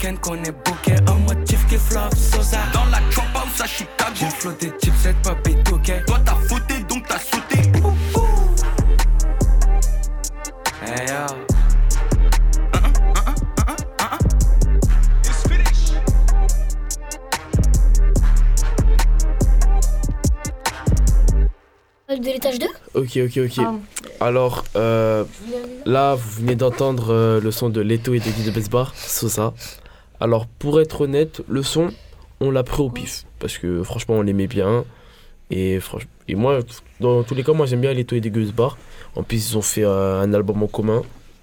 Week-ends 0.04 0.20
qu'on 0.22 0.44
est 0.44 0.52
booké 0.52 0.96
en 1.08 1.46
chief 1.46 1.66
kiff 1.68 1.92
love 1.94 2.14
Sosa. 2.16 2.58
Dans 2.74 2.86
la 2.86 3.00
trap 3.10 3.26
house 3.36 3.62
à 3.62 3.66
Chicago. 3.66 4.12
J'ai 4.16 4.30
flotté 4.30 4.72
chipset, 4.84 5.16
pas 5.24 5.36
bétoqué. 5.36 6.02
Toi 6.06 6.20
t'as 6.26 6.36
fauté 6.36 6.84
donc 6.90 7.08
t'as 7.08 7.20
sauté. 7.20 7.72
Ouh, 7.82 7.88
ouh. 8.18 8.56
Hey 10.86 11.08
yo. 11.08 11.14
De 22.10 22.26
l'étage 22.26 22.60
2 22.60 22.68
Ok, 22.94 23.18
ok, 23.26 23.38
ok. 23.38 23.66
Ah. 23.66 23.74
Alors, 24.26 24.66
euh, 24.76 25.24
là, 25.86 26.14
vous 26.14 26.42
venez 26.42 26.56
d'entendre 26.56 27.12
euh, 27.12 27.42
le 27.42 27.50
son 27.50 27.70
de 27.70 27.82
Leto 27.82 28.14
et 28.14 28.20
de 28.20 28.30
Guy 28.30 28.44
de 28.44 28.52
Besbar, 28.52 28.94
Sosa. 28.96 29.54
Alors, 30.24 30.48
pour 30.48 30.80
être 30.80 31.02
honnête, 31.02 31.42
le 31.50 31.64
son, 31.64 31.90
on 32.40 32.50
l'a 32.50 32.64
pris 32.64 32.82
au 32.82 32.90
pif. 32.90 33.26
Parce 33.40 33.58
que 33.58 33.84
franchement, 33.84 34.16
on 34.16 34.22
l'aimait 34.22 34.48
bien. 34.48 34.86
Et, 35.52 35.80
et 36.30 36.36
moi, 36.36 36.60
dans 37.02 37.24
tous 37.24 37.36
les 37.36 37.44
cas, 37.44 37.52
moi 37.54 37.66
j'aime 37.66 37.82
bien 37.82 37.94
Leto 37.94 38.16
et 38.16 38.22
de 38.22 38.30
Besbar. 38.30 38.78
En 39.16 39.24
plus, 39.24 39.52
ils 39.52 39.58
ont 39.58 39.62
fait 39.62 39.84
euh, 39.84 40.22
un 40.22 40.34
album 40.34 40.64
en 40.64 40.68
commun 40.68 41.02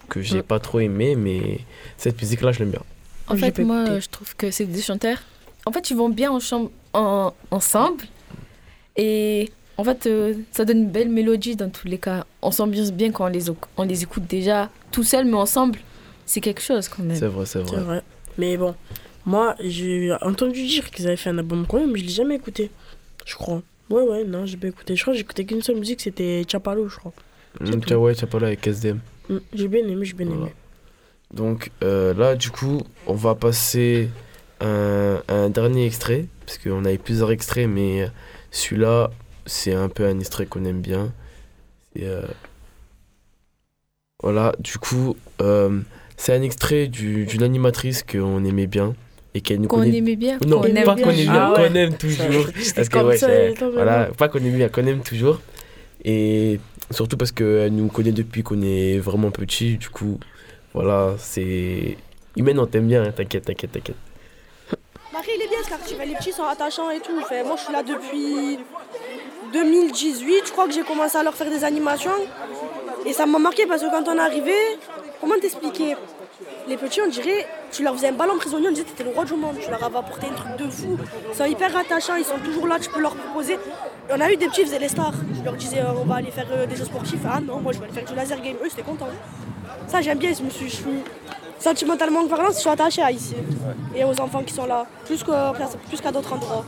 que 0.09 0.21
j'ai 0.23 0.39
pas 0.43 0.59
trop 0.59 0.81
aimé, 0.81 1.15
mais 1.15 1.61
cette 1.99 2.19
musique-là, 2.21 2.53
je 2.53 2.61
l'aime 2.61 2.71
bien. 2.71 2.83
En 3.29 3.35
fait, 3.37 3.53
moi, 3.65 3.85
je 4.01 4.09
trouve 4.09 4.35
que 4.35 4.51
c'est 4.51 4.65
des 4.65 4.81
chanteurs. 4.83 5.19
En 5.67 5.73
fait, 5.73 5.91
ils 5.91 5.97
vont 5.97 6.09
bien 6.09 6.33
en 6.33 6.41
chambre, 6.41 6.71
en- 6.95 7.33
ensemble. 7.51 8.05
Et 8.97 9.51
en 9.77 9.85
fait, 9.85 10.07
euh, 10.07 10.35
ça 10.53 10.65
donne 10.65 10.79
une 10.79 10.91
belle 10.91 11.11
mélodie 11.11 11.55
dans 11.55 11.69
tous 11.71 11.87
les 11.87 11.99
cas. 11.99 12.25
On 12.43 12.51
s'ambiance 12.51 12.93
bien 12.93 13.13
quand 13.13 13.27
on 13.27 13.29
les, 13.29 13.45
on 13.77 13.83
les 13.85 14.03
écoute 14.03 14.27
déjà 14.27 14.71
tout 14.91 15.05
seul, 15.05 15.27
mais 15.27 15.35
ensemble, 15.37 15.79
c'est 16.27 16.41
quelque 16.41 16.63
chose 16.63 16.89
quand 16.89 17.03
même. 17.03 17.17
C'est 17.17 17.27
vrai, 17.27 17.47
c'est 17.47 17.61
vrai. 17.61 18.03
Mais 18.39 18.57
bon, 18.57 18.75
moi, 19.27 19.55
j'ai 19.61 20.13
entendu 20.23 20.67
dire 20.67 20.91
qu'ils 20.91 21.07
avaient 21.07 21.17
fait 21.17 21.31
un 21.31 21.39
album 21.39 21.67
quand 21.69 21.79
même, 21.79 21.93
mais 21.93 21.99
je 21.99 22.05
l'ai 22.05 22.11
jamais 22.11 22.37
écouté. 22.37 22.71
Je 23.27 23.35
crois. 23.35 23.63
Ouais, 23.91 24.03
ouais, 24.03 24.25
non, 24.25 24.47
j'ai 24.47 24.57
pas 24.57 24.69
écouté. 24.69 24.95
Je 24.97 25.03
crois 25.03 25.13
que 25.13 25.19
j'ai 25.19 25.23
écouté 25.25 25.45
qu'une 25.45 25.63
seule 25.63 25.77
musique, 25.77 26.01
c'était 26.01 26.45
Chapalo, 26.49 26.89
je 26.89 26.97
crois. 26.97 27.13
Mm, 27.61 27.95
ouais, 27.97 28.15
parlé 28.31 28.47
avec 28.47 28.67
SDM. 28.67 29.01
Mm, 29.29 29.37
J'ai 29.53 29.69
bien 29.69 29.87
aimé, 29.87 30.05
j'ai 30.05 30.13
bien 30.15 30.27
Voilà. 30.27 30.43
aimé. 30.43 30.55
Donc 31.35 31.71
euh, 31.83 32.15
là, 32.15 32.37
du 32.37 32.51
coup, 32.51 32.83
on 33.07 33.15
va 33.15 33.35
passer 33.35 34.09
un, 34.61 35.21
un 35.29 35.51
dernier 35.51 35.87
extrait, 35.87 36.27
parce 36.47 36.59
qu'on 36.59 36.85
avait 36.85 36.99
plusieurs 36.99 37.31
extraits, 37.31 37.69
mais 37.69 38.09
celui-là, 38.51 39.11
c'est 39.47 39.75
un 39.75 39.89
peu 39.89 40.07
un 40.07 40.19
extrait 40.21 40.47
qu'on 40.47 40.65
aime 40.65 40.81
bien. 40.81 41.13
Euh, 42.01 42.23
Voilà, 44.23 44.55
du 44.59 44.79
coup, 44.79 45.17
euh, 45.41 45.81
c'est 46.23 46.35
un 46.35 46.43
extrait 46.43 46.87
du- 46.87 47.25
d'une 47.25 47.43
animatrice 47.43 48.03
qu'on 48.03 48.45
aimait 48.45 48.67
bien. 48.67 48.95
Et 49.33 49.41
qu'elle 49.41 49.61
nous 49.61 49.69
Qu'on 49.69 49.79
connaît... 49.79 49.97
aimait 49.99 50.17
bien, 50.17 50.39
Non, 50.47 50.63
aime 50.65 50.85
pas 50.85 50.95
bien. 50.97 51.05
qu'on 51.05 51.11
aime 51.13 51.17
bien, 51.17 51.33
Ah 51.35 51.53
ouais. 51.53 51.69
qu'on 51.69 51.75
aime 51.77 51.95
toujours. 51.97 52.47
c'était 52.61 52.75
Parce 52.75 52.89
que, 52.91 52.99
ouais, 52.99 53.17
ça, 53.17 53.29
voilà, 53.73 54.09
pas 54.19 54.29
qu'on 54.29 54.39
aime 54.41 54.57
bien, 54.57 54.69
qu'on 54.69 54.85
aime 54.87 55.01
toujours. 55.03 55.41
Et 56.05 56.59
surtout 56.91 57.17
parce 57.17 57.31
qu'elle 57.33 57.73
nous 57.73 57.87
connaît 57.89 58.11
depuis 58.13 58.43
qu'on 58.43 58.61
est 58.61 58.99
vraiment 58.99 59.31
petit. 59.31 59.77
Du 59.79 59.89
coup, 59.89 60.19
voilà, 60.75 61.15
c'est. 61.19 61.97
Humaine, 62.37 62.59
on 62.59 62.67
t'aime 62.67 62.89
bien, 62.89 63.05
hein, 63.05 63.13
t'inquiète, 63.17 63.45
t'inquiète, 63.47 63.73
t'inquiète. 63.73 63.97
Marie, 65.13 65.29
il 65.37 65.43
est 65.43 65.49
bien 65.49 65.59
ce 65.65 65.69
quartier. 65.69 65.97
Les 66.07 66.15
petits 66.17 66.33
sont 66.33 66.45
attachants 66.45 66.91
et 66.91 66.99
tout. 67.01 67.21
Fait, 67.29 67.43
moi, 67.45 67.55
je 67.57 67.63
suis 67.65 67.73
là 67.73 67.83
depuis 67.85 68.59
2018. 69.53 70.43
Je 70.47 70.53
crois 70.53 70.67
que 70.67 70.73
j'ai 70.73 70.83
commencé 70.83 71.17
à 71.19 71.23
leur 71.23 71.35
faire 71.35 71.51
des 71.51 71.65
animations. 71.65 72.11
Et 73.07 73.13
ça 73.13 73.27
m'a 73.27 73.39
marqué 73.39 73.67
parce 73.67 73.83
que 73.83 73.91
quand 73.91 74.09
on 74.09 74.17
est 74.17 74.21
arrivé, 74.21 74.53
comment 75.21 75.35
t'expliquer? 75.41 75.97
Les 76.69 76.77
petits, 76.77 77.01
on 77.01 77.09
dirait, 77.09 77.47
tu 77.73 77.83
leur 77.83 77.95
faisais 77.95 78.09
un 78.09 78.13
ballon 78.13 78.37
prisonnier, 78.39 78.69
on 78.69 78.71
disait 78.71 78.85
que 78.85 78.91
t'étais 78.91 79.05
le 79.05 79.11
roi 79.11 79.25
du 79.25 79.35
monde. 79.35 79.57
Tu 79.61 79.71
leur 79.71 79.83
avais 79.83 79.97
apporté 79.99 80.27
un 80.29 80.35
truc 80.35 80.57
de 80.57 80.71
fou. 80.71 80.97
Ils 81.31 81.37
sont 81.37 81.45
hyper 81.45 81.77
attachants, 81.77 82.17
ils 82.17 82.25
sont 82.25 82.39
toujours 82.45 82.67
là, 82.67 82.79
tu 82.79 82.91
peux 82.91 83.01
leur 83.01 83.15
proposer. 83.15 83.55
Et 83.55 84.13
on 84.13 84.21
a 84.21 84.31
eu 84.31 84.37
des 84.37 84.49
petits, 84.49 84.63
ils 84.63 84.67
faisaient 84.67 84.79
les 84.79 84.89
stars. 84.89 85.15
Je 85.39 85.43
leur 85.45 85.55
disais, 85.55 85.81
euh, 85.81 85.93
on 86.01 86.05
va 86.05 86.17
aller 86.17 86.31
faire 86.31 86.49
euh, 86.53 86.67
des 86.67 86.77
jeux 86.77 86.85
sportifs. 86.85 87.21
Ah 87.31 87.41
non, 87.41 87.61
moi, 87.61 87.73
je 87.73 87.79
vais 87.79 87.85
aller 87.85 87.95
faire 87.95 88.05
du 88.05 88.15
laser 88.15 88.41
game. 88.41 88.57
Eux, 88.63 88.69
c'était 88.69 88.83
content. 88.83 89.09
Ça, 89.87 90.01
j'aime 90.01 90.19
bien. 90.19 90.33
Je 90.33 90.43
me 90.43 90.51
suis, 90.51 90.69
je 90.69 90.77
suis 90.77 91.03
sentimentalement 91.59 92.27
parlant, 92.27 92.49
je 92.49 92.59
suis 92.59 92.69
attachée 92.71 93.03
à 93.03 93.13
ici. 93.13 93.37
Et 93.95 94.05
aux 94.05 94.19
enfants 94.21 94.43
qui 94.43 94.55
sont 94.55 94.67
là. 94.67 94.87
Plus 95.05 95.23
qu'à 95.23 95.53
plus 95.89 96.01
d'autres 96.13 96.33
endroits. 96.33 96.65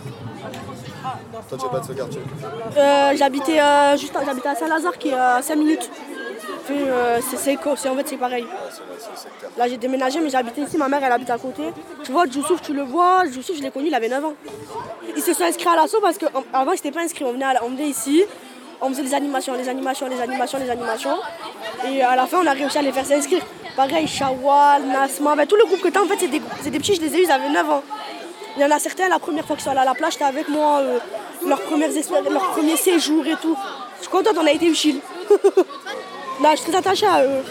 Toi, 1.48 1.58
tu 1.58 1.66
es 1.66 1.68
pas 1.68 1.80
de 1.80 1.86
ce 1.86 1.92
quartier? 1.92 2.20
Euh, 2.76 3.12
j'habitais 3.16 3.60
euh, 3.60 3.96
juste 3.96 4.14
à 4.14 4.54
Saint-Lazare 4.54 4.98
qui 4.98 5.08
est 5.08 5.14
à 5.14 5.42
5 5.42 5.56
minutes. 5.56 5.90
Euh, 6.70 7.18
c'est 7.36 7.56
en 7.58 7.96
fait 7.96 8.08
c'est 8.08 8.16
pareil. 8.16 8.46
Là 9.58 9.68
j'ai 9.68 9.76
déménagé 9.76 10.20
mais 10.20 10.30
j'habitais 10.30 10.62
ici, 10.62 10.76
ma 10.78 10.88
mère 10.88 11.00
elle 11.02 11.12
habite 11.12 11.30
à 11.30 11.38
côté. 11.38 11.64
Tu 12.04 12.12
vois, 12.12 12.26
Djoussouf 12.26 12.62
tu 12.62 12.72
le 12.72 12.82
vois, 12.82 13.24
Djoussouf 13.30 13.56
je 13.56 13.62
l'ai 13.62 13.70
connu, 13.70 13.88
il 13.88 13.94
avait 13.94 14.08
9 14.08 14.24
ans. 14.24 14.34
Ils 15.16 15.22
se 15.22 15.34
sont 15.34 15.44
inscrits 15.44 15.68
à 15.68 15.76
l'assaut 15.76 16.00
parce 16.00 16.18
qu'avant 16.18 16.70
ils 16.72 16.74
n'étaient 16.74 16.92
pas 16.92 17.00
inscrits, 17.02 17.24
on 17.24 17.32
venait, 17.32 17.88
ici, 17.88 18.22
on 18.80 18.90
faisait 18.90 19.02
les 19.02 19.14
animations, 19.14 19.54
les 19.54 19.68
animations, 19.68 20.06
les 20.08 20.20
animations, 20.20 20.58
les 20.58 20.70
animations. 20.70 21.18
Et 21.88 22.00
à 22.02 22.14
la 22.16 22.26
fin 22.26 22.38
on 22.42 22.46
a 22.46 22.52
réussi 22.52 22.78
à 22.78 22.82
les 22.82 22.92
faire 22.92 23.06
s'inscrire. 23.06 23.42
Pareil, 23.76 24.06
Shawal, 24.06 24.82
Nasma, 24.84 25.34
ben, 25.34 25.46
tout 25.46 25.56
le 25.56 25.64
groupe 25.64 25.80
que 25.80 25.88
tu 25.88 25.98
as 25.98 26.02
en 26.02 26.06
fait 26.06 26.16
c'est 26.20 26.28
des, 26.28 26.40
des 26.70 26.78
petits, 26.78 26.94
je 26.94 27.00
les 27.00 27.14
ai 27.16 27.20
eus, 27.20 27.24
ils 27.24 27.30
avaient 27.30 27.48
9 27.50 27.70
ans. 27.70 27.82
Il 28.56 28.62
y 28.62 28.64
en 28.64 28.70
a 28.70 28.78
certains, 28.78 29.08
la 29.08 29.18
première 29.18 29.46
fois 29.46 29.56
qu'ils 29.56 29.64
sont 29.64 29.70
allés 29.70 29.80
à 29.80 29.84
la 29.84 29.94
plage, 29.94 30.12
j'étais 30.12 30.24
avec 30.26 30.46
moi, 30.48 30.80
euh, 30.80 30.98
leurs, 31.46 31.62
premières 31.62 31.88
expé- 31.90 32.28
leur 32.30 32.50
premier 32.50 32.76
séjour 32.76 33.26
et 33.26 33.34
tout. 33.40 33.56
Je 33.96 34.02
suis 34.02 34.10
contente, 34.10 34.36
on 34.38 34.46
a 34.46 34.52
été 34.52 34.66
utile. 34.66 35.00
Là, 36.42 36.54
je 36.56 36.62
suis 36.62 36.70
très 36.70 36.78
attachée 36.78 37.06
à 37.06 37.24
eux. 37.24 37.42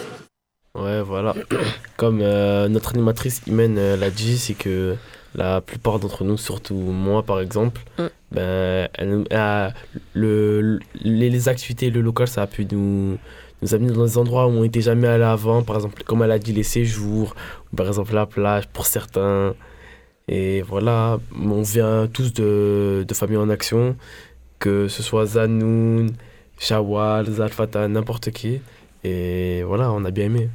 Ouais, 0.75 1.01
voilà. 1.01 1.33
Comme 1.97 2.19
euh, 2.21 2.67
notre 2.67 2.91
animatrice 2.93 3.41
Imen 3.47 3.77
euh, 3.77 3.95
l'a 3.97 4.09
dit, 4.09 4.37
c'est 4.37 4.53
que 4.53 4.95
la 5.35 5.61
plupart 5.61 5.99
d'entre 5.99 6.23
nous, 6.25 6.37
surtout 6.37 6.75
moi 6.75 7.23
par 7.23 7.39
exemple, 7.39 7.81
ben, 8.31 8.89
elle- 8.93 9.23
elle- 9.29 9.73
le, 10.13 10.79
les, 11.01 11.29
les 11.29 11.49
activités, 11.49 11.89
le 11.89 12.01
local, 12.01 12.27
ça 12.27 12.41
a 12.43 12.47
pu 12.47 12.65
nous, 12.71 13.17
nous 13.61 13.73
amener 13.75 13.93
dans 13.93 14.03
des 14.03 14.17
endroits 14.17 14.47
où 14.47 14.49
on 14.51 14.61
n'était 14.63 14.81
jamais 14.81 15.07
allé 15.07 15.23
avant. 15.23 15.61
Par 15.63 15.77
exemple, 15.77 16.03
comme 16.03 16.21
elle 16.23 16.31
a 16.31 16.39
dit, 16.39 16.51
les 16.53 16.63
séjours, 16.63 17.33
ou 17.71 17.75
par 17.77 17.87
exemple 17.87 18.13
la 18.13 18.25
plage 18.25 18.67
pour 18.67 18.85
certains. 18.85 19.53
Et 20.27 20.61
voilà, 20.63 21.19
on 21.37 21.61
vient 21.61 22.07
tous 22.07 22.33
de, 22.33 23.05
de 23.07 23.13
familles 23.13 23.37
en 23.37 23.49
action, 23.49 23.95
que 24.59 24.87
ce 24.87 25.01
soit 25.03 25.25
Zanoun, 25.25 26.11
Shawal, 26.59 27.25
Zalfata, 27.29 27.87
n'importe 27.87 28.31
qui. 28.31 28.61
Et 29.03 29.63
voilà, 29.63 29.91
on 29.91 30.03
a 30.05 30.11
bien 30.11 30.25
aimé. 30.25 30.49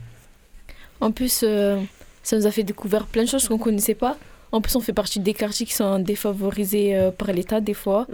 En 1.01 1.11
plus, 1.11 1.41
euh, 1.43 1.81
ça 2.23 2.37
nous 2.37 2.47
a 2.47 2.51
fait 2.51 2.63
découvrir 2.63 3.07
plein 3.07 3.25
de 3.25 3.29
choses 3.29 3.49
qu'on 3.49 3.59
ne 3.59 3.63
connaissait 3.63 3.95
pas. 3.95 4.17
En 4.53 4.61
plus, 4.61 4.77
on 4.77 4.81
fait 4.81 4.93
partie 4.93 5.21
des 5.21 5.35
quartiers 5.35 5.67
qui 5.67 5.75
sont 5.75 5.99
défavorisés 5.99 6.97
euh, 6.97 7.11
par 7.11 7.33
l'État 7.33 7.61
des 7.61 7.75
fois. 7.75 8.07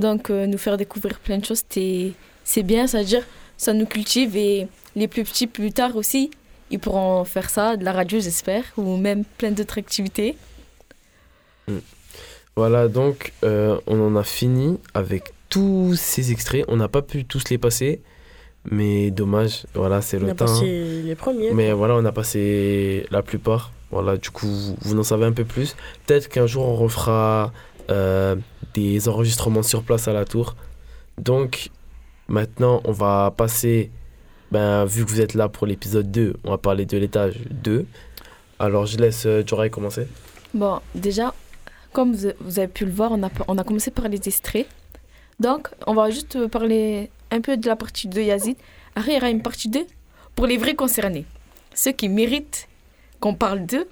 Donc, 0.00 0.30
euh, 0.30 0.46
nous 0.46 0.58
faire 0.58 0.76
découvrir 0.76 1.18
plein 1.20 1.38
de 1.38 1.44
choses, 1.44 1.62
c'est 1.70 2.62
bien, 2.62 2.86
c'est-à-dire 2.86 3.22
ça 3.56 3.72
nous 3.72 3.86
cultive 3.86 4.36
et 4.36 4.66
les 4.96 5.08
plus 5.08 5.24
petits, 5.24 5.46
plus 5.46 5.72
tard 5.72 5.96
aussi, 5.96 6.30
ils 6.70 6.78
pourront 6.78 7.24
faire 7.24 7.50
ça, 7.50 7.76
de 7.76 7.84
la 7.84 7.92
radio, 7.92 8.18
j'espère, 8.20 8.64
ou 8.76 8.96
même 8.96 9.24
plein 9.38 9.50
d'autres 9.50 9.78
activités. 9.78 10.36
Voilà, 12.56 12.88
donc 12.88 13.32
euh, 13.42 13.78
on 13.86 14.00
en 14.00 14.16
a 14.16 14.24
fini 14.24 14.78
avec 14.94 15.32
tous 15.48 15.94
ces 15.96 16.32
extraits. 16.32 16.64
On 16.68 16.76
n'a 16.76 16.88
pas 16.88 17.02
pu 17.02 17.24
tous 17.24 17.48
les 17.50 17.58
passer, 17.58 18.00
mais 18.70 19.10
dommage. 19.10 19.66
Voilà, 19.74 20.00
c'est 20.00 20.18
On 20.18 20.20
le 20.20 20.30
a 20.30 20.34
temps. 20.34 20.46
passé 20.46 21.00
hein. 21.02 21.06
les 21.06 21.14
premiers. 21.14 21.52
Mais 21.52 21.72
voilà, 21.72 21.94
on 21.96 22.04
a 22.04 22.12
passé 22.12 23.06
la 23.10 23.22
plupart. 23.22 23.72
Voilà, 23.90 24.16
du 24.16 24.30
coup, 24.30 24.46
vous, 24.46 24.76
vous 24.80 24.98
en 24.98 25.02
savez 25.02 25.24
un 25.26 25.32
peu 25.32 25.44
plus. 25.44 25.76
Peut-être 26.06 26.28
qu'un 26.28 26.46
jour, 26.46 26.66
on 26.66 26.74
refera 26.74 27.52
euh, 27.90 28.36
des 28.74 29.08
enregistrements 29.08 29.62
sur 29.62 29.82
place 29.82 30.08
à 30.08 30.12
la 30.12 30.24
tour. 30.24 30.56
Donc, 31.18 31.70
maintenant, 32.28 32.80
on 32.84 32.92
va 32.92 33.32
passer. 33.36 33.90
Ben, 34.50 34.84
vu 34.84 35.04
que 35.04 35.10
vous 35.10 35.20
êtes 35.20 35.34
là 35.34 35.48
pour 35.48 35.66
l'épisode 35.66 36.10
2, 36.10 36.34
on 36.44 36.50
va 36.50 36.58
parler 36.58 36.86
de 36.86 36.96
l'étage 36.96 37.34
2. 37.50 37.86
Alors, 38.58 38.86
je 38.86 38.98
laisse 38.98 39.26
euh, 39.26 39.42
Joray 39.46 39.68
commencer. 39.70 40.06
Bon, 40.52 40.80
déjà, 40.94 41.34
comme 41.92 42.14
vous, 42.14 42.28
vous 42.40 42.58
avez 42.58 42.68
pu 42.68 42.84
le 42.84 42.92
voir, 42.92 43.10
on 43.12 43.22
a, 43.24 43.30
on 43.48 43.58
a 43.58 43.64
commencé 43.64 43.90
par 43.90 44.08
les 44.08 44.20
extraits. 44.28 44.66
Donc, 45.40 45.68
on 45.86 45.94
va 45.94 46.10
juste 46.10 46.46
parler 46.48 47.10
un 47.30 47.40
peu 47.40 47.56
de 47.56 47.66
la 47.66 47.76
partie 47.76 48.08
2 48.08 48.22
Yazid. 48.22 48.56
Après, 48.94 49.12
il 49.12 49.14
y 49.14 49.18
aura 49.18 49.30
une 49.30 49.42
partie 49.42 49.68
2 49.68 49.80
pour 50.34 50.46
les 50.46 50.56
vrais 50.56 50.74
concernés. 50.74 51.24
Ceux 51.74 51.92
qui 51.92 52.08
méritent 52.08 52.68
qu'on 53.20 53.34
parle 53.34 53.66
d'eux, 53.66 53.86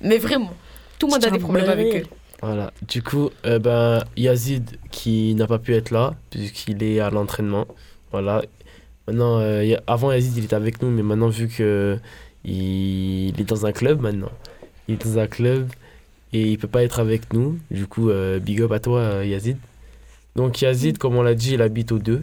mais 0.00 0.18
vraiment. 0.18 0.52
Tout 0.98 1.06
le 1.06 1.12
monde 1.12 1.24
a 1.24 1.30
des 1.30 1.38
problèmes 1.38 1.68
avec 1.68 1.96
eux. 1.96 2.08
Voilà, 2.42 2.72
du 2.86 3.02
coup, 3.02 3.30
euh, 3.46 3.58
ben, 3.58 4.04
Yazid 4.16 4.76
qui 4.90 5.34
n'a 5.34 5.46
pas 5.46 5.58
pu 5.58 5.74
être 5.74 5.90
là, 5.90 6.14
puisqu'il 6.30 6.82
est 6.82 7.00
à 7.00 7.10
l'entraînement. 7.10 7.66
Voilà. 8.12 8.42
Maintenant, 9.06 9.38
euh, 9.40 9.76
avant 9.86 10.12
Yazid, 10.12 10.36
il 10.36 10.44
était 10.44 10.54
avec 10.54 10.82
nous, 10.82 10.90
mais 10.90 11.02
maintenant, 11.02 11.28
vu 11.28 11.48
que 11.48 11.98
il, 12.44 13.30
il 13.30 13.40
est 13.40 13.48
dans 13.48 13.64
un 13.64 13.72
club 13.72 14.02
maintenant, 14.02 14.30
il 14.88 14.96
est 14.96 15.04
dans 15.04 15.18
un 15.18 15.26
club 15.26 15.68
et 16.34 16.42
il 16.42 16.58
peut 16.58 16.68
pas 16.68 16.82
être 16.82 17.00
avec 17.00 17.32
nous. 17.32 17.58
Du 17.70 17.86
coup, 17.86 18.10
euh, 18.10 18.38
big 18.38 18.60
up 18.60 18.72
à 18.72 18.78
toi, 18.78 19.24
Yazid. 19.24 19.56
Donc, 20.36 20.60
Yazid, 20.62 20.98
comme 20.98 21.16
on 21.16 21.22
l'a 21.22 21.34
dit, 21.34 21.54
il 21.54 21.62
habite 21.62 21.92
au 21.92 21.98
2. 21.98 22.22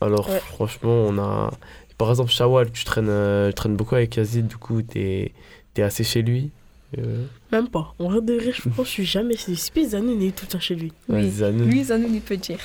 Alors, 0.00 0.28
Ouais. 0.28 0.38
franchement, 0.40 0.92
on 1.08 1.18
a. 1.18 1.50
Par 1.98 2.10
exemple, 2.10 2.30
Shawal, 2.30 2.70
tu 2.70 2.84
traînes, 2.84 3.08
euh, 3.08 3.48
tu 3.48 3.54
traînes 3.54 3.76
beaucoup 3.76 3.96
avec 3.96 4.16
Yazid, 4.16 4.46
du 4.46 4.56
coup, 4.56 4.82
t'es 4.82 5.32
es 5.76 5.82
assez 5.82 6.02
chez 6.04 6.22
lui. 6.22 6.50
Euh, 6.98 7.24
Même 7.52 7.68
pas. 7.68 7.94
On 8.00 8.08
reste 8.08 8.24
de 8.24 8.34
rire, 8.38 8.54
je 8.54 8.62
pense 8.68 8.76
que 8.78 8.84
je 8.84 8.88
suis 8.88 9.04
jamais. 9.04 9.36
C'est 9.36 9.52
espèce 9.52 9.90
d'année, 9.90 10.14
on 10.16 10.20
est 10.20 10.34
tout 10.34 10.46
le 10.46 10.52
temps 10.52 10.60
chez 10.60 10.74
lui. 10.74 10.92
Oui. 11.08 11.28
Zanou. 11.30 11.64
Lui, 11.64 11.84
Zanou, 11.84 12.08
il 12.12 12.20
peut 12.20 12.36
dire. 12.36 12.58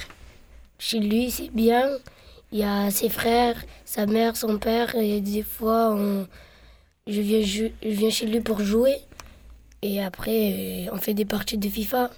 Chez 0.80 1.00
lui, 1.00 1.30
c'est 1.30 1.52
bien. 1.54 1.90
Il 2.52 2.60
y 2.60 2.64
a 2.64 2.90
ses 2.90 3.10
frères, 3.10 3.64
sa 3.86 4.06
mère, 4.06 4.36
son 4.38 4.58
père. 4.58 4.96
Et 4.96 5.20
des 5.22 5.44
fois, 5.44 5.94
on... 5.94 6.26
je, 7.08 7.22
viens 7.22 7.42
je 7.44 7.68
viens 7.84 8.10
chez 8.10 8.26
lui 8.28 8.40
pour 8.40 8.62
jouer. 8.62 8.96
Et 9.84 10.02
après, 10.02 10.88
on 10.92 10.98
fait 10.98 11.14
des 11.14 11.26
parties 11.26 11.58
de 11.58 11.68
FIFA. 11.70 12.10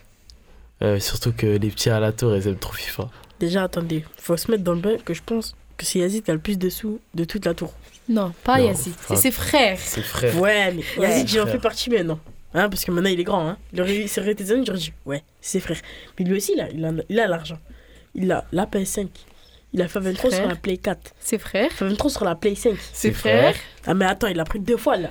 Euh, 0.81 0.99
surtout 0.99 1.31
que 1.33 1.45
les 1.45 1.69
petits 1.69 1.89
à 1.89 1.99
la 1.99 2.11
tour, 2.11 2.35
ils 2.35 2.47
aiment 2.47 2.57
trop 2.57 2.73
FIFA. 2.73 3.09
Déjà, 3.39 3.63
attendez, 3.63 4.05
faut 4.17 4.37
se 4.37 4.49
mettre 4.51 4.63
dans 4.63 4.73
le 4.73 4.79
bain 4.81 4.97
que 5.03 5.13
je 5.13 5.21
pense 5.25 5.55
que 5.77 5.85
c'est 5.85 5.99
Yazid 5.99 6.23
qui 6.23 6.31
a 6.31 6.33
le 6.33 6.39
plus 6.39 6.57
de 6.57 6.69
sous 6.69 6.99
de 7.13 7.23
toute 7.25 7.45
la 7.45 7.53
tour. 7.53 7.73
Non, 8.07 8.33
pas 8.43 8.59
Non, 8.59 8.67
Yazid. 8.67 8.93
enfin, 8.97 9.15
C'est 9.15 9.21
ses 9.23 9.31
frères. 9.31 9.79
Ses 9.79 10.01
frères. 10.01 10.39
Ouais, 10.39 10.71
mais 10.71 10.83
Ouais. 10.97 11.09
Yazid, 11.09 11.29
il 11.31 11.39
en 11.39 11.43
Frère. 11.43 11.53
fait 11.55 11.59
partie 11.61 11.89
maintenant. 11.89 12.19
Hein, 12.53 12.69
parce 12.69 12.85
que 12.85 12.91
maintenant, 12.91 13.09
il 13.09 13.19
est 13.19 13.23
grand. 13.25 13.49
Hein. 13.49 13.57
Il 13.73 13.81
aurait 13.81 14.05
aurait 14.17 14.31
été 14.31 14.45
jeune, 14.45 14.65
j'aurais 14.65 14.77
dit, 14.79 14.93
ouais, 15.05 15.23
c'est 15.41 15.53
ses 15.53 15.59
frères. 15.59 15.81
Mais 16.17 16.23
lui 16.25 16.37
aussi, 16.37 16.53
il 16.55 16.61
a 16.61 16.69
il 16.69 16.85
a 16.85 16.91
il 17.09 17.19
a 17.19 17.27
l'argent. 17.27 17.59
Il 18.13 18.31
a 18.31 18.45
la 18.53 18.65
PS5. 18.65 19.07
Il 19.73 19.81
a 19.81 19.89
fait 19.89 19.99
23 19.99 20.31
sur 20.31 20.47
la 20.47 20.55
Play 20.55 20.77
4. 20.77 21.11
Ses 21.19 21.37
frères. 21.37 21.69
Fait 21.69 21.85
23 21.85 22.09
sur 22.11 22.23
la 22.23 22.35
Play 22.35 22.55
5. 22.55 22.77
Ses 22.93 23.11
frères. 23.11 23.55
Ah, 23.85 23.93
mais 23.93 24.05
attends, 24.05 24.27
il 24.27 24.39
a 24.39 24.45
pris 24.45 24.59
deux 24.61 24.77
fois 24.77 24.95
là. 24.95 25.09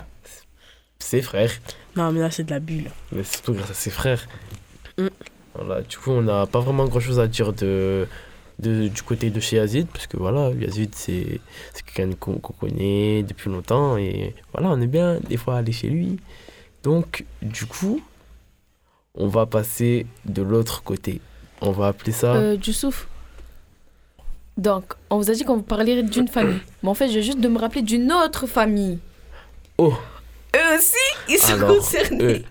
Ses 0.99 1.21
frères. 1.21 1.51
Non, 1.97 2.11
mais 2.13 2.21
là, 2.21 2.31
c'est 2.31 2.45
de 2.45 2.51
la 2.51 2.61
bulle. 2.61 2.91
Mais 3.13 3.25
surtout 3.25 3.53
grâce 3.53 3.71
à 3.73 3.75
ses 3.75 3.91
frères. 3.91 4.27
Mm. 4.97 5.09
Voilà, 5.55 5.83
du 5.83 5.97
coup, 5.97 6.11
on 6.11 6.23
n'a 6.23 6.47
pas 6.47 6.61
vraiment 6.61 6.87
grand 6.87 7.01
chose 7.01 7.21
à 7.21 7.27
dire 7.29 7.53
de, 7.53 8.07
de, 8.59 8.89
du 8.89 9.03
côté 9.03 9.31
de 9.31 9.39
chez 9.41 9.57
Yazid, 9.57 9.87
parce 9.93 10.07
que 10.07 10.17
voilà, 10.17 10.51
Yazid, 10.51 10.95
c'est 10.95 11.41
quelqu'un 11.95 12.15
qu'on 12.17 12.39
connaît 12.39 13.23
depuis 13.23 13.51
longtemps, 13.51 13.97
et 13.97 14.35
voilà, 14.53 14.71
on 14.71 14.81
est 14.81 14.87
bien 14.89 15.19
des 15.29 15.37
fois 15.37 15.57
aller 15.59 15.73
chez 15.73 15.89
lui. 15.89 16.19
Donc, 16.83 17.25
du 17.41 17.67
coup, 17.67 18.01
on 19.15 19.29
va 19.29 19.47
passer 19.47 20.07
de 20.25 20.43
l'autre 20.43 20.83
côté. 20.83 21.21
On 21.61 21.71
va 21.71 21.87
appeler 21.89 22.13
ça. 22.13 22.35
Euh, 22.35 22.57
Youssouf. 22.57 23.07
Donc, 24.57 24.95
on 25.11 25.19
vous 25.19 25.31
a 25.31 25.35
dit 25.35 25.45
qu'on 25.45 25.57
vous 25.57 25.63
parlerait 25.63 26.03
d'une 26.03 26.29
famille. 26.29 26.61
Mais 26.83 26.89
en 26.89 26.95
fait, 26.95 27.07
je 27.09 27.13
viens 27.15 27.23
juste 27.23 27.41
de 27.41 27.49
me 27.49 27.59
rappeler 27.59 27.83
d'une 27.83 28.13
autre 28.13 28.47
famille. 28.47 28.99
Oh 29.79 29.95
Eux 30.55 30.77
aussi, 30.79 30.95
ils 31.29 31.39
sont 31.39 31.55
Alors, 31.55 31.77
concernés. 31.77 32.25
eux, 32.25 32.43